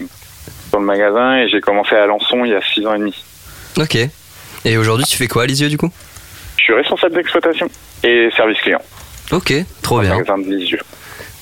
sur 0.69 0.79
le 0.79 0.85
magasin 0.85 1.35
et 1.39 1.49
j'ai 1.49 1.59
commencé 1.59 1.95
à 1.95 2.03
Alençon 2.03 2.45
il 2.45 2.51
y 2.51 2.55
a 2.55 2.61
six 2.73 2.85
ans 2.87 2.93
et 2.95 2.99
demi. 2.99 3.21
Ok. 3.77 3.97
Et 4.63 4.77
aujourd'hui, 4.77 5.05
tu 5.05 5.17
fais 5.17 5.27
quoi 5.27 5.43
à 5.43 5.45
Lisieux 5.45 5.67
du 5.67 5.77
coup? 5.77 5.91
Je 6.57 6.63
suis 6.63 6.73
responsable 6.73 7.15
d'exploitation 7.15 7.67
et 8.03 8.29
service 8.33 8.59
client. 8.61 8.81
Ok, 9.31 9.53
trop 9.81 9.99
bien. 9.99 10.11
magasin 10.15 10.37
de 10.37 10.45
Lisieux, 10.55 10.79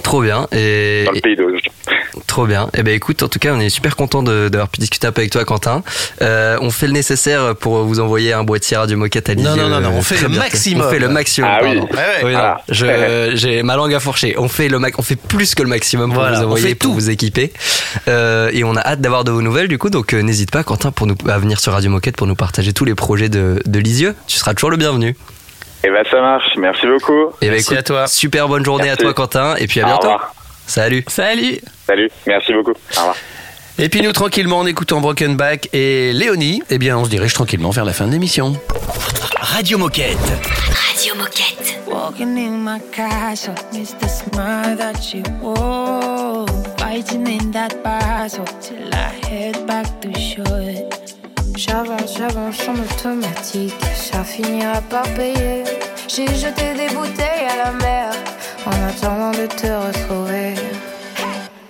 Trop 0.04 0.22
bien. 0.22 0.48
Et, 0.52 1.04
dans 1.06 1.12
le 1.12 1.22
pays 1.22 1.36
d'Auge. 1.36 1.60
Trop 2.28 2.46
bien. 2.46 2.70
Eh 2.76 2.84
ben 2.84 2.94
écoute, 2.94 3.24
en 3.24 3.28
tout 3.28 3.40
cas, 3.40 3.54
on 3.54 3.60
est 3.60 3.70
super 3.70 3.96
content 3.96 4.24
de- 4.24 4.50
d'avoir 4.50 4.70
pu 4.70 4.80
discuter 4.80 5.08
un 5.08 5.12
peu 5.12 5.22
avec 5.22 5.32
toi, 5.32 5.44
Quentin. 5.46 5.84
Euh, 6.22 6.58
on 6.62 6.70
fait 6.72 6.88
le 6.88 6.94
nécessaire 6.94 7.56
pour 7.56 7.84
vous 7.84 8.00
envoyer 8.00 8.34
un 8.34 8.44
boîtier 8.44 8.78
Radio 8.78 8.98
Moquette 8.98 9.30
à 9.30 9.34
Lisieux. 9.34 9.50
Non, 9.50 9.56
non, 9.56 9.70
non, 9.70 9.82
non, 9.82 9.90
on 9.96 10.00
euh, 10.00 10.02
fait 10.02 10.16
le 10.22 10.28
bientôt. 10.28 10.44
maximum. 10.44 10.88
On 10.88 10.90
fait 10.90 11.00
le 11.00 11.10
maximum. 11.10 11.50
Ah 11.52 11.60
oui. 11.64 11.80
pardon. 11.94 12.62
Oui, 12.70 13.36
j'ai 13.38 13.64
ma 13.64 13.76
langue 13.76 13.94
à 13.94 14.00
fourcher. 14.00 14.36
On 14.38 14.48
fait 14.48 14.68
le 14.70 14.80
max, 14.80 14.96
on 15.00 15.04
fait 15.04 15.16
plus 15.16 15.56
que 15.56 15.64
le 15.64 15.70
maximum 15.70 16.12
pour 16.12 16.22
Voilà, 16.22 16.40
vous 16.40 16.46
envoyer, 16.46 16.76
pour 16.76 16.90
tout. 16.90 16.94
vous 16.96 17.10
équiper. 17.10 17.52
Euh, 18.08 18.50
et 18.54 18.64
on 18.64 18.76
a 18.76 18.82
hâte 18.82 19.02
d'avoir 19.02 19.24
de 19.24 19.32
vos 19.32 19.42
nouvelles 19.42 19.68
du 19.68 19.78
coup. 19.78 19.90
Donc 19.90 20.14
euh, 20.14 20.22
n'hésite 20.22 20.52
pas, 20.52 20.64
Quentin, 20.64 20.92
pour 20.92 21.08
nous 21.08 21.16
à 21.28 21.38
venir 21.38 21.60
sur 21.60 21.74
Radio 21.74 21.90
Moquette 21.90 22.18
pour 22.18 22.28
nous 22.28 22.36
partager 22.36 22.74
tous 22.74 22.86
les 22.86 22.96
projets 22.96 23.30
de, 23.30 23.62
de 23.66 23.80
Lisieux. 23.80 24.16
Tu 24.28 24.38
seras 24.38 24.54
toujours 24.54 24.70
le 24.72 24.78
bienvenu. 24.78 25.16
Et 25.84 25.90
ben 25.90 26.04
ça 26.10 26.22
marche. 26.22 26.46
Merci 26.58 26.86
beaucoup. 26.88 27.30
Et 27.42 27.48
ben 27.48 27.52
Merci 27.54 27.66
écoute, 27.74 27.78
à 27.78 27.84
toi. 27.84 28.08
super 28.08 28.48
bonne 28.48 28.64
journée 28.64 28.86
Merci. 28.86 29.02
à 29.02 29.04
toi, 29.04 29.14
Quentin. 29.14 29.56
Et 29.58 29.68
puis 29.68 29.80
à 29.82 29.84
Au 29.84 29.88
bientôt. 29.88 30.04
revoir. 30.04 30.34
Salut. 30.68 31.04
Salut 31.08 31.60
Salut. 31.88 32.10
Merci 32.28 32.54
beaucoup. 32.54 32.72
Au 32.72 33.00
revoir. 33.00 33.16
Et 33.80 33.90
puis 33.90 34.02
nous, 34.02 34.12
tranquillement, 34.12 34.60
en 34.60 34.66
écoutant 34.68 35.02
Broken 35.02 35.36
Back 35.38 35.70
et 35.74 36.14
Léonie, 36.14 36.62
eh 36.70 36.78
bien, 36.78 36.98
on 36.98 37.06
se 37.06 37.10
dirige 37.10 37.34
tranquillement 37.34 37.72
vers 37.72 37.86
la 37.86 37.94
fin 37.94 38.06
de 38.06 38.12
l'émission. 38.12 38.56
Radio 39.40 39.78
Moquette. 39.80 40.18
Radio 40.20 41.16
Moquette. 41.16 41.80
Walking 41.88 42.38
in 42.38 42.58
my 42.64 42.80
castle, 42.92 43.56
miss 43.74 43.94
the 44.00 44.08
smile 44.08 44.78
that 44.78 45.14
you 45.14 45.24
wore. 45.42 46.46
Fighting 46.78 47.26
in 47.28 47.52
that 47.52 47.70
battle 47.84 48.46
till 48.62 48.94
I 48.94 49.26
head 49.28 49.66
back 49.66 49.88
to 50.02 50.10
shore. 50.20 50.90
J'avance, 51.68 52.18
j'avance 52.18 52.68
en 52.68 52.74
automatique, 52.74 53.76
ça 53.94 54.24
finira 54.24 54.82
par 54.90 55.04
payer. 55.14 55.64
J'ai 56.08 56.26
jeté 56.26 56.74
des 56.74 56.92
bouteilles 56.96 57.48
à 57.54 57.66
la 57.66 57.72
mer 57.74 58.12
en 58.66 58.72
attendant 58.90 59.30
de 59.30 59.46
te 59.46 59.68
retrouver. 59.68 60.56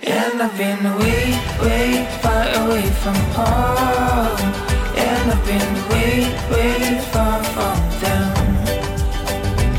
And 0.06 0.40
I've 0.40 0.56
been 0.56 0.82
way, 0.98 1.34
way 1.60 2.06
far 2.22 2.46
away 2.62 2.86
from 3.02 3.16
home. 3.36 4.52
And 4.96 5.30
I've 5.30 5.44
been 5.44 5.74
way, 5.90 6.24
way 6.50 6.98
far 7.12 7.42
from 7.52 7.78
them. 8.00 8.32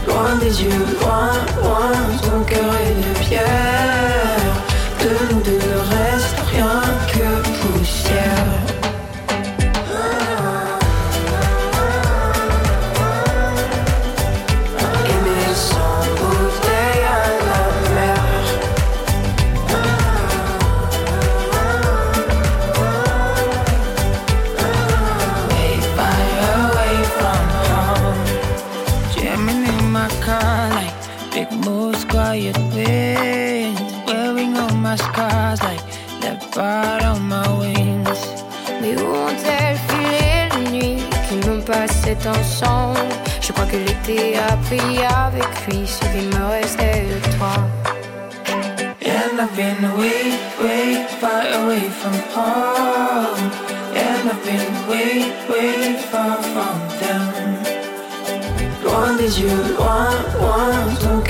Loin 0.07 0.35
des 0.35 0.61
yeux, 0.61 0.85
loin, 1.01 1.31
loin, 1.59 1.91
ton 2.21 2.43
cœur 2.43 2.75
est 2.85 3.01
de 3.01 3.19
pierre. 3.25 3.72
Crois 44.03 44.07
que 44.07 44.11
l'été 44.11 44.37
a 44.37 44.57
pris 44.57 45.03
avec 45.03 45.67
lui 45.67 45.87
ce 45.87 45.99
qu'il 45.99 46.27
me 46.29 46.45
restait 46.49 47.05
de 47.07 47.37
toi. 47.37 47.53
And 49.05 49.39
I've 49.39 49.55
been 49.55 49.81
way, 49.97 50.33
way 50.61 51.05
far 51.19 51.43
away 51.63 51.89
from 51.89 52.13
home. 52.35 53.51
And 53.95 54.29
I've 54.29 54.43
been 54.43 54.87
way, 54.89 55.31
way 55.49 55.95
far 56.11 56.37
from 56.41 56.79
them. 56.99 57.23
Loin 58.83 59.15
des 59.17 59.41
yeux, 59.41 59.75
loin, 59.77 60.09
loin, 60.39 61.22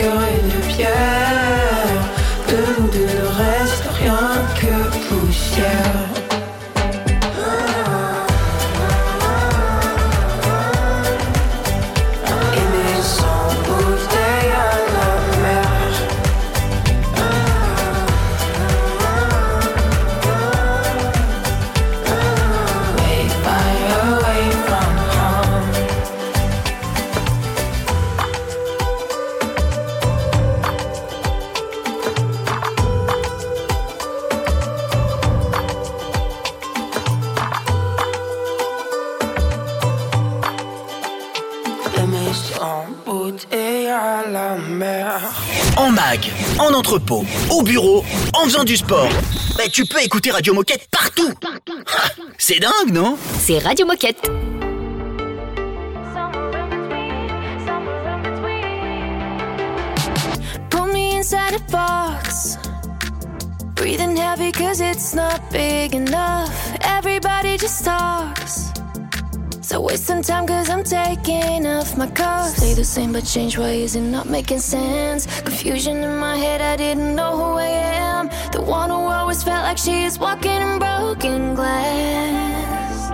entrepôt, 47.22 47.26
au 47.50 47.62
bureau, 47.64 48.04
en 48.34 48.46
faisant 48.46 48.64
du 48.64 48.78
sport. 48.78 49.10
Bah, 49.58 49.64
tu 49.72 49.86
peux 49.86 50.02
écouter 50.02 50.32
Radio 50.32 50.54
Moquette 50.54 50.88
partout. 50.90 51.32
Ah, 51.44 52.10
C'est 52.38 52.60
dingue, 52.60 52.92
non? 52.94 53.18
C'est 53.40 53.60
Radio 53.60 53.86
Moquette. 53.86 54.22
Put 60.70 60.94
me 60.94 61.18
inside 61.18 61.56
a 61.56 61.72
box. 61.72 62.58
Breathing 63.76 64.16
heavy 64.16 64.52
cause 64.52 64.82
it's 64.82 65.14
not 65.14 65.40
big 65.52 65.94
enough. 65.94 66.52
Everybody 66.82 67.58
just 67.58 67.84
talks. 67.86 68.72
So 69.74 69.82
wasting 69.82 70.22
time 70.22 70.46
cause 70.46 70.70
I'm 70.70 70.84
taking 70.84 71.66
off 71.66 71.98
my 71.98 72.06
cuffs. 72.06 72.58
Stay 72.58 72.76
the 72.76 72.84
same 72.86 73.12
but 73.12 73.26
change 73.26 73.58
ways 73.58 73.96
and 73.96 74.12
not 74.12 74.30
making 74.30 74.60
sense. 74.60 75.26
Confusion 75.42 76.04
in 76.04 76.16
my 76.16 76.38
head, 76.38 76.62
I 76.62 76.76
didn't 76.76 77.16
know 77.16 77.36
who 77.36 77.58
I 77.58 77.70
am. 78.06 78.30
The 78.52 78.62
one 78.62 78.92
who 78.92 78.98
always 78.98 79.42
felt 79.42 79.64
like 79.64 79.80
she 79.80 80.04
is 80.04 80.20
walking 80.20 80.62
in 80.62 80.78
broken 80.78 81.56
glass. 81.56 83.10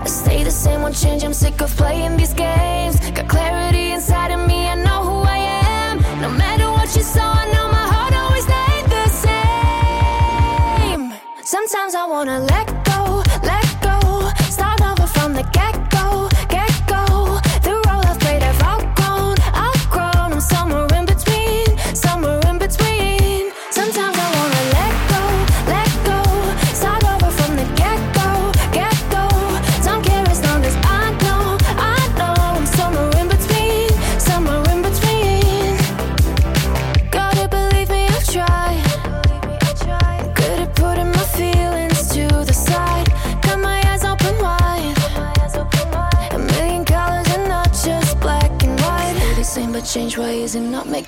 I 0.00 0.06
stay 0.06 0.44
the 0.44 0.52
same, 0.52 0.82
won't 0.82 0.94
change. 0.94 1.24
I'm 1.24 1.34
sick 1.34 1.60
of 1.62 1.76
playing 1.76 2.16
these 2.16 2.32
games. 2.32 3.00
Got 3.10 3.26
clarity 3.26 3.90
inside 3.90 4.30
of 4.30 4.46
me, 4.46 4.68
I 4.68 4.76
know 4.76 5.02
who 5.02 5.22
I 5.22 5.38
am. 5.38 6.00
No 6.22 6.30
matter 6.30 6.70
what 6.70 6.94
you 6.94 7.02
saw, 7.02 7.28
I 7.42 7.44
know 7.52 7.66
my 7.72 7.86
heart 7.92 8.14
always 8.14 8.44
stayed 8.44 8.86
the 8.96 9.08
same. 10.94 11.12
Sometimes 11.42 11.96
I 11.96 12.06
wanna 12.06 12.38
let 12.38 12.77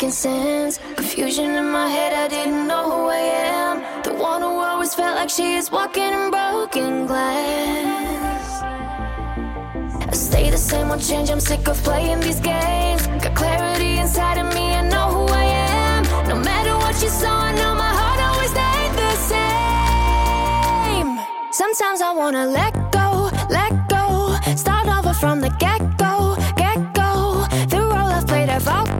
making 0.00 0.14
sense. 0.14 0.78
Confusion 0.96 1.54
in 1.56 1.70
my 1.70 1.86
head, 1.86 2.14
I 2.14 2.26
didn't 2.28 2.66
know 2.66 2.84
who 2.90 3.08
I 3.08 3.18
am. 3.18 4.02
The 4.02 4.14
one 4.14 4.40
who 4.40 4.48
always 4.48 4.94
felt 4.94 5.14
like 5.16 5.28
she 5.28 5.56
is 5.56 5.70
walking 5.70 6.10
in 6.18 6.30
broken 6.30 7.06
glass. 7.06 8.62
I 10.08 10.12
stay 10.12 10.48
the 10.50 10.56
same, 10.56 10.88
won't 10.88 11.02
change. 11.02 11.28
I'm 11.30 11.38
sick 11.38 11.68
of 11.68 11.76
playing 11.84 12.20
these 12.20 12.40
games. 12.40 13.06
Got 13.22 13.34
clarity 13.34 13.98
inside 13.98 14.38
of 14.38 14.46
me, 14.54 14.72
I 14.72 14.88
know 14.88 15.08
who 15.16 15.26
I 15.26 15.44
am. 15.44 16.04
No 16.28 16.36
matter 16.36 16.74
what 16.78 16.94
you 17.02 17.10
saw, 17.10 17.34
I 17.48 17.52
know 17.52 17.74
my 17.74 17.92
heart 18.00 18.20
always 18.28 18.50
stayed 18.56 18.92
the 19.02 19.12
same. 19.32 21.10
Sometimes 21.52 22.00
I 22.00 22.10
wanna 22.12 22.46
let 22.46 22.72
go, 22.90 23.30
let 23.50 23.72
go. 23.88 24.34
Start 24.56 24.88
over 24.88 25.12
from 25.12 25.40
the 25.42 25.50
get 25.64 25.80
go, 25.98 26.36
get 26.56 26.78
go. 26.94 27.44
The 27.68 27.80
role 27.82 28.10
I've 28.16 28.26
played, 28.26 28.48
I've 28.48 28.99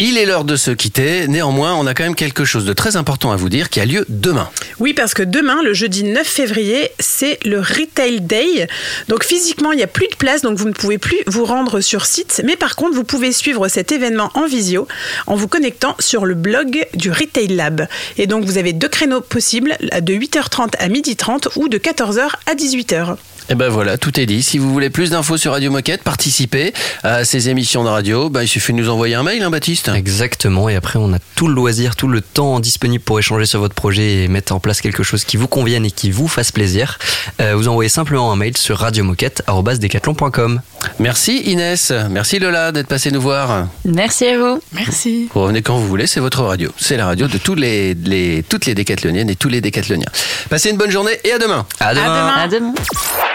Il 0.00 0.16
est 0.16 0.26
l'heure 0.26 0.44
de 0.44 0.54
se 0.54 0.70
quitter. 0.70 1.26
Néanmoins, 1.26 1.74
on 1.74 1.84
a 1.88 1.92
quand 1.92 2.04
même 2.04 2.14
quelque 2.14 2.44
chose 2.44 2.64
de 2.64 2.72
très 2.72 2.94
important 2.94 3.32
à 3.32 3.36
vous 3.36 3.48
dire 3.48 3.68
qui 3.68 3.80
a 3.80 3.84
lieu 3.84 4.04
demain. 4.08 4.48
Oui, 4.78 4.94
parce 4.94 5.12
que 5.12 5.24
demain, 5.24 5.60
le 5.64 5.74
jeudi 5.74 6.04
9 6.04 6.24
février, 6.24 6.90
c'est 7.00 7.44
le 7.44 7.58
Retail 7.58 8.20
Day. 8.20 8.68
Donc 9.08 9.24
physiquement, 9.24 9.72
il 9.72 9.76
n'y 9.78 9.82
a 9.82 9.88
plus 9.88 10.06
de 10.06 10.14
place, 10.14 10.42
donc 10.42 10.56
vous 10.56 10.68
ne 10.68 10.72
pouvez 10.72 10.98
plus 10.98 11.18
vous 11.26 11.44
rendre 11.44 11.80
sur 11.80 12.06
site. 12.06 12.42
Mais 12.44 12.54
par 12.54 12.76
contre, 12.76 12.94
vous 12.94 13.02
pouvez 13.02 13.32
suivre 13.32 13.66
cet 13.66 13.90
événement 13.90 14.30
en 14.34 14.46
visio 14.46 14.86
en 15.26 15.34
vous 15.34 15.48
connectant 15.48 15.96
sur 15.98 16.26
le 16.26 16.34
blog 16.34 16.86
du 16.94 17.10
Retail 17.10 17.48
Lab. 17.48 17.88
Et 18.18 18.28
donc, 18.28 18.44
vous 18.44 18.56
avez 18.56 18.72
deux 18.72 18.88
créneaux 18.88 19.20
possibles, 19.20 19.76
de 19.80 20.14
8h30 20.14 20.76
à 20.78 20.88
12h30 20.88 21.48
ou 21.56 21.68
de 21.68 21.78
14h 21.78 22.20
à 22.46 22.54
18h. 22.54 23.16
Et 23.50 23.54
ben 23.54 23.68
voilà, 23.70 23.96
tout 23.96 24.20
est 24.20 24.26
dit. 24.26 24.42
Si 24.42 24.58
vous 24.58 24.70
voulez 24.72 24.90
plus 24.90 25.10
d'infos 25.10 25.36
sur 25.38 25.52
Radio 25.52 25.70
Moquette, 25.70 26.02
participez 26.02 26.72
à 27.02 27.24
ces 27.24 27.48
émissions 27.48 27.82
de 27.82 27.88
radio, 27.88 28.28
ben, 28.28 28.42
il 28.42 28.48
suffit 28.48 28.72
de 28.72 28.78
nous 28.78 28.90
envoyer 28.90 29.14
un 29.14 29.22
mail, 29.22 29.42
hein, 29.42 29.50
Baptiste 29.50 29.88
Exactement, 29.94 30.68
et 30.68 30.76
après 30.76 30.98
on 30.98 31.12
a 31.14 31.18
tout 31.34 31.48
le 31.48 31.54
loisir, 31.54 31.96
tout 31.96 32.08
le 32.08 32.20
temps 32.20 32.60
disponible 32.60 33.02
pour 33.02 33.18
échanger 33.18 33.46
sur 33.46 33.60
votre 33.60 33.74
projet 33.74 34.24
et 34.24 34.28
mettre 34.28 34.54
en 34.54 34.60
place 34.60 34.80
quelque 34.82 35.02
chose 35.02 35.24
qui 35.24 35.36
vous 35.38 35.48
convienne 35.48 35.86
et 35.86 35.90
qui 35.90 36.10
vous 36.10 36.28
fasse 36.28 36.52
plaisir. 36.52 36.98
Euh, 37.40 37.54
vous 37.56 37.68
envoyez 37.68 37.88
simplement 37.88 38.30
un 38.32 38.36
mail 38.36 38.56
sur 38.56 38.78
radiomoquette.com. 38.78 40.60
Merci 40.98 41.38
Inès, 41.46 41.92
merci 42.10 42.38
Lola 42.38 42.72
d'être 42.72 42.86
passée 42.88 43.10
nous 43.10 43.20
voir. 43.20 43.66
Merci 43.84 44.26
à 44.26 44.38
vous. 44.38 44.60
Merci. 44.72 45.28
Vous 45.32 45.40
revenez 45.40 45.62
quand 45.62 45.76
vous 45.78 45.86
voulez, 45.88 46.06
c'est 46.06 46.20
votre 46.20 46.42
radio. 46.42 46.70
C'est 46.76 46.96
la 46.96 47.06
radio 47.06 47.26
de 47.28 47.38
tous 47.38 47.54
les, 47.54 47.94
les- 47.94 48.42
toutes 48.48 48.66
les 48.66 48.74
décathloniennes 48.74 49.30
et 49.30 49.36
tous 49.36 49.48
les 49.48 49.60
décathloniens. 49.60 50.10
Passez 50.50 50.70
une 50.70 50.76
bonne 50.76 50.90
journée 50.90 51.18
et 51.24 51.32
à 51.32 51.38
demain. 51.38 51.66
À 51.80 51.94
demain. 51.94 52.26
À 52.36 52.48
demain. 52.48 52.74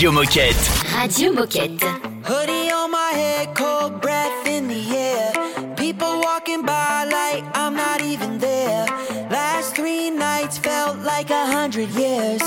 Radio 0.00 0.12
Moquette. 0.12 0.56
Radio 0.96 1.30
Moquette. 1.30 1.84
Hoodie 2.24 2.72
on 2.72 2.90
my 2.90 3.10
head, 3.12 3.54
cold 3.54 4.00
breath 4.00 4.46
in 4.46 4.66
the 4.66 4.96
air. 4.96 5.30
People 5.76 6.20
walking 6.20 6.62
by 6.62 7.04
like 7.04 7.44
I'm 7.54 7.76
not 7.76 8.00
even 8.00 8.38
there. 8.38 8.86
Last 9.28 9.76
three 9.76 10.08
nights 10.08 10.56
felt 10.56 10.96
like 11.00 11.28
a 11.28 11.44
hundred 11.44 11.90
years. 11.90 12.40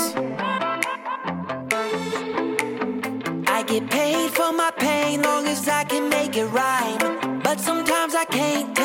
I 3.46 3.62
get 3.64 3.88
paid 3.88 4.32
for 4.32 4.52
my 4.52 4.72
pain, 4.76 5.22
long 5.22 5.46
as 5.46 5.68
I 5.68 5.84
can 5.84 6.08
make 6.08 6.36
it 6.36 6.46
rhyme. 6.46 7.40
But 7.44 7.60
sometimes 7.60 8.16
I 8.16 8.24
can't. 8.24 8.83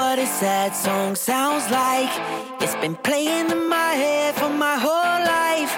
what 0.00 0.18
a 0.18 0.26
sad 0.26 0.74
song 0.74 1.14
sounds 1.14 1.70
like. 1.70 2.12
It's 2.62 2.74
been 2.76 2.96
playing 2.96 3.50
in 3.50 3.68
my 3.68 3.92
head 4.02 4.34
for 4.34 4.48
my 4.48 4.76
whole 4.86 5.20
life. 5.38 5.72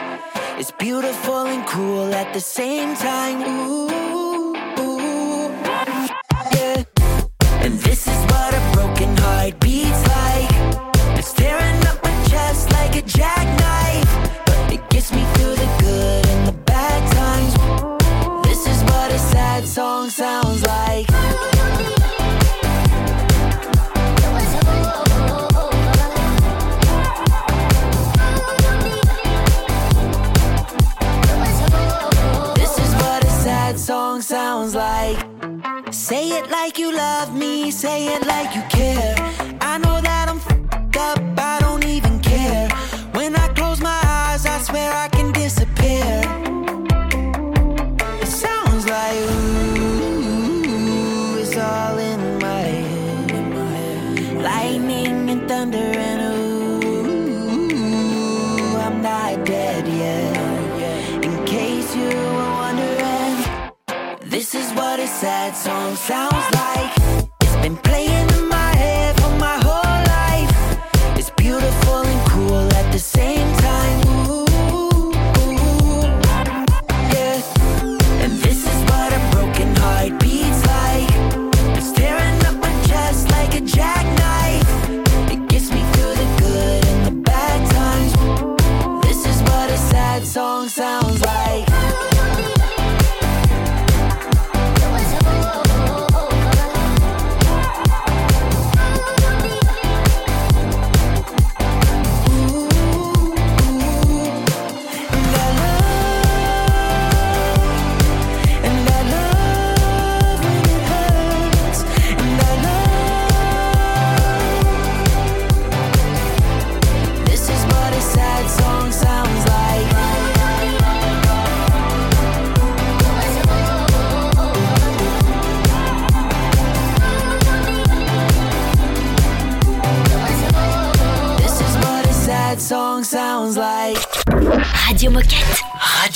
It's 0.60 0.70
beautiful 0.70 1.46
and 1.54 1.66
cruel 1.66 2.14
at 2.14 2.32
the 2.32 2.40
same 2.40 2.94
time. 2.94 3.40
Ooh. 3.42 4.11
sounds 34.62 34.74
like. 34.74 35.92
Say 35.92 36.30
it 36.30 36.50
like 36.50 36.78
you 36.78 36.94
love 36.94 37.36
me, 37.36 37.70
say 37.70 38.14
it 38.14 38.26
like 38.26 38.54
you 38.54 38.62
care. 38.70 39.14
I 39.60 39.78
know 39.78 40.00
that. 40.00 40.21
sad 65.22 65.56
song 65.56 65.94
sounds 65.94 66.32
like 66.52 66.61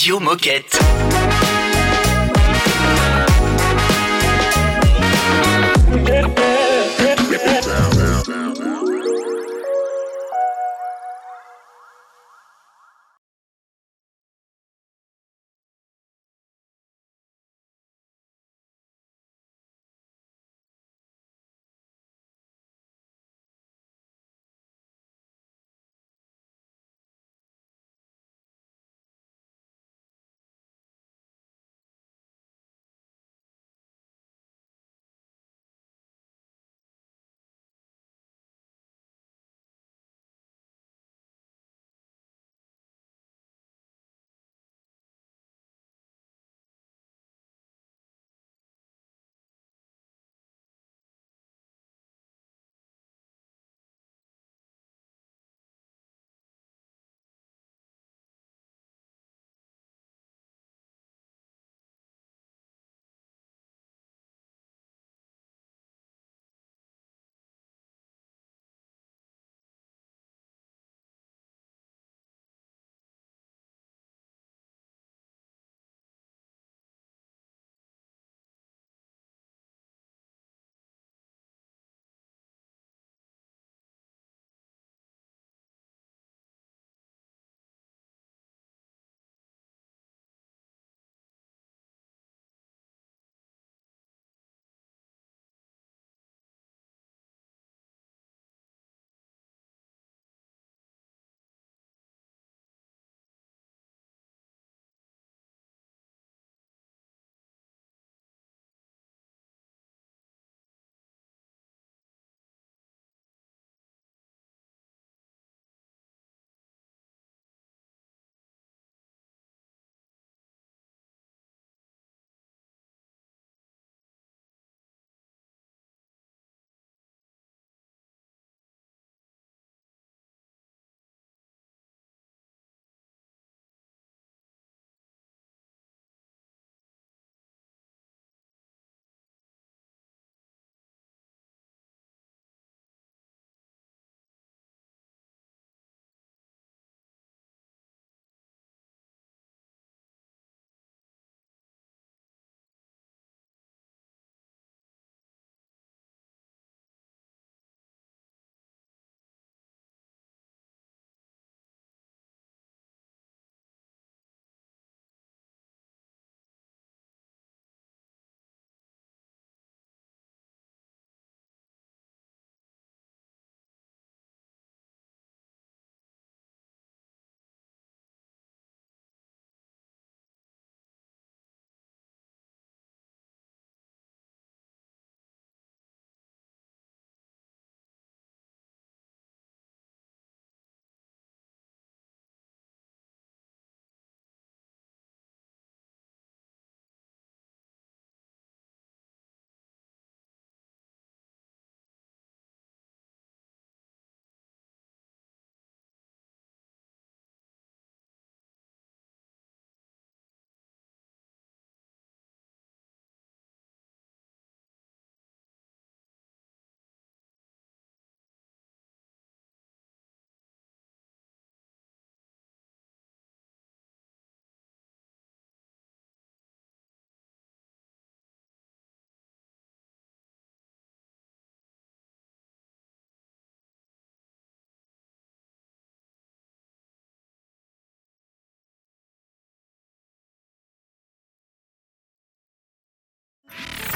Radio 0.07 0.20
Moquette. 0.20 1.65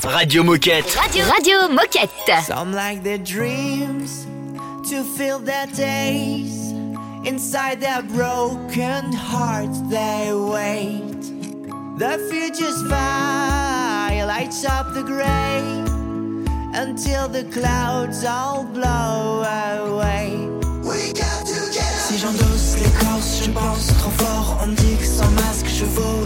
Radio 0.05 0.42
Moquette. 0.42 0.96
Radio, 0.96 1.24
Radio 1.26 1.68
Moquette. 1.68 2.42
Some 2.42 2.72
like 2.72 3.03
their 3.03 3.18
dreams 3.18 4.26
to 4.88 5.05
fill 5.05 5.38
their 5.38 5.66
days. 5.66 6.72
Inside 7.24 7.80
their 7.80 8.03
broken 8.03 9.12
hearts, 9.12 9.80
they 9.90 10.32
wait. 10.32 11.20
The 11.98 12.18
future's 12.30 12.82
fire 12.88 14.26
lights 14.26 14.64
up 14.64 14.94
the 14.94 15.03
gray 15.03 15.61
until 16.74 17.28
the 17.28 17.44
clouds 17.53 18.24
all 18.24 18.64
blow 18.64 19.42
away. 19.44 20.34
We 20.82 21.12
got 21.12 21.44
together. 21.46 22.01
Si 22.09 22.16
j'endosse 22.18 22.78
l'écorce, 22.80 23.42
je 23.44 23.51
pense 23.51 23.86
trop 23.98 24.11
fort. 24.24 24.59
On 24.62 24.68
dit 24.68 24.96
que 24.96 25.05
sans 25.05 25.30
masque, 25.32 25.66
je 25.68 25.84
vaux 25.84 26.19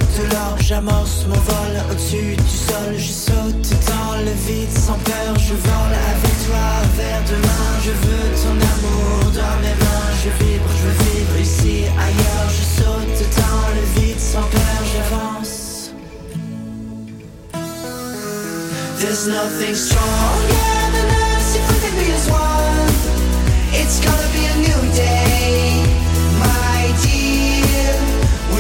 J'amorce 0.61 1.27
mon 1.29 1.35
vol 1.35 1.75
au-dessus 1.91 2.37
du 2.37 2.49
sol. 2.49 2.95
Je 2.97 3.13
saute 3.13 3.71
dans 3.87 4.17
le 4.25 4.33
vide 4.47 4.73
sans 4.73 4.99
peur. 5.05 5.39
Je 5.39 5.55
vole 5.55 5.95
avec 6.11 6.35
toi 6.47 6.67
vers 6.97 7.23
demain. 7.29 7.69
Je 7.85 7.91
veux 7.91 8.27
ton 8.43 8.57
amour 8.73 9.31
dans 9.33 9.57
mes 9.61 9.77
mains. 9.85 10.11
Je 10.23 10.31
vibre, 10.43 10.71
je 10.79 10.83
veux 10.87 10.99
vivre 11.11 11.37
ici, 11.41 11.85
ailleurs. 11.99 12.49
Je 12.49 12.65
saute 12.83 13.21
dans 13.37 13.69
le 13.77 13.85
vide 14.01 14.21
sans 14.21 14.43
peur. 14.43 14.81
J'avance. 14.95 15.93
There's 19.01 19.27
nothing 19.29 19.75
stronger 19.75 20.71
than 20.95 21.09
us 21.37 21.57
if 21.57 21.65
we 21.71 21.77
can 21.83 21.95
be 21.99 22.07
as 22.13 22.27
one. 22.31 22.95
It's 23.75 24.01
gonna 24.01 24.29
be 24.33 24.47
a 24.47 24.57
new 24.67 24.81
day, 24.95 25.24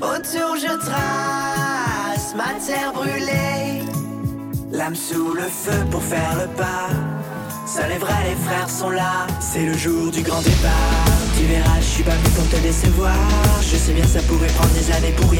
Autour 0.00 0.56
je 0.56 0.78
trace 0.78 2.34
ma 2.34 2.54
terre 2.66 2.92
brûlée, 2.94 3.82
l'âme 4.72 4.94
sous 4.94 5.34
le 5.34 5.42
feu 5.42 5.84
pour 5.90 6.02
faire 6.02 6.36
le 6.40 6.46
pas. 6.56 6.88
Seuls 7.66 7.90
les 7.90 7.98
vrais, 7.98 8.24
les 8.28 8.36
frères 8.36 8.68
sont 8.68 8.90
là, 8.90 9.26
c'est 9.40 9.64
le 9.64 9.74
jour 9.74 10.10
du 10.10 10.22
grand 10.22 10.40
départ. 10.40 11.04
Tu 11.36 11.44
verras, 11.44 11.80
je 11.80 11.86
suis 11.86 12.02
pas 12.02 12.12
venu 12.12 12.30
pour 12.34 12.48
te 12.48 12.56
décevoir. 12.62 13.14
Je 13.60 13.76
sais 13.76 13.92
bien, 13.92 14.04
ça 14.04 14.20
pourrait 14.22 14.48
prendre 14.48 14.72
des 14.72 14.90
années 14.90 15.14
pour 15.16 15.30
rien. 15.30 15.39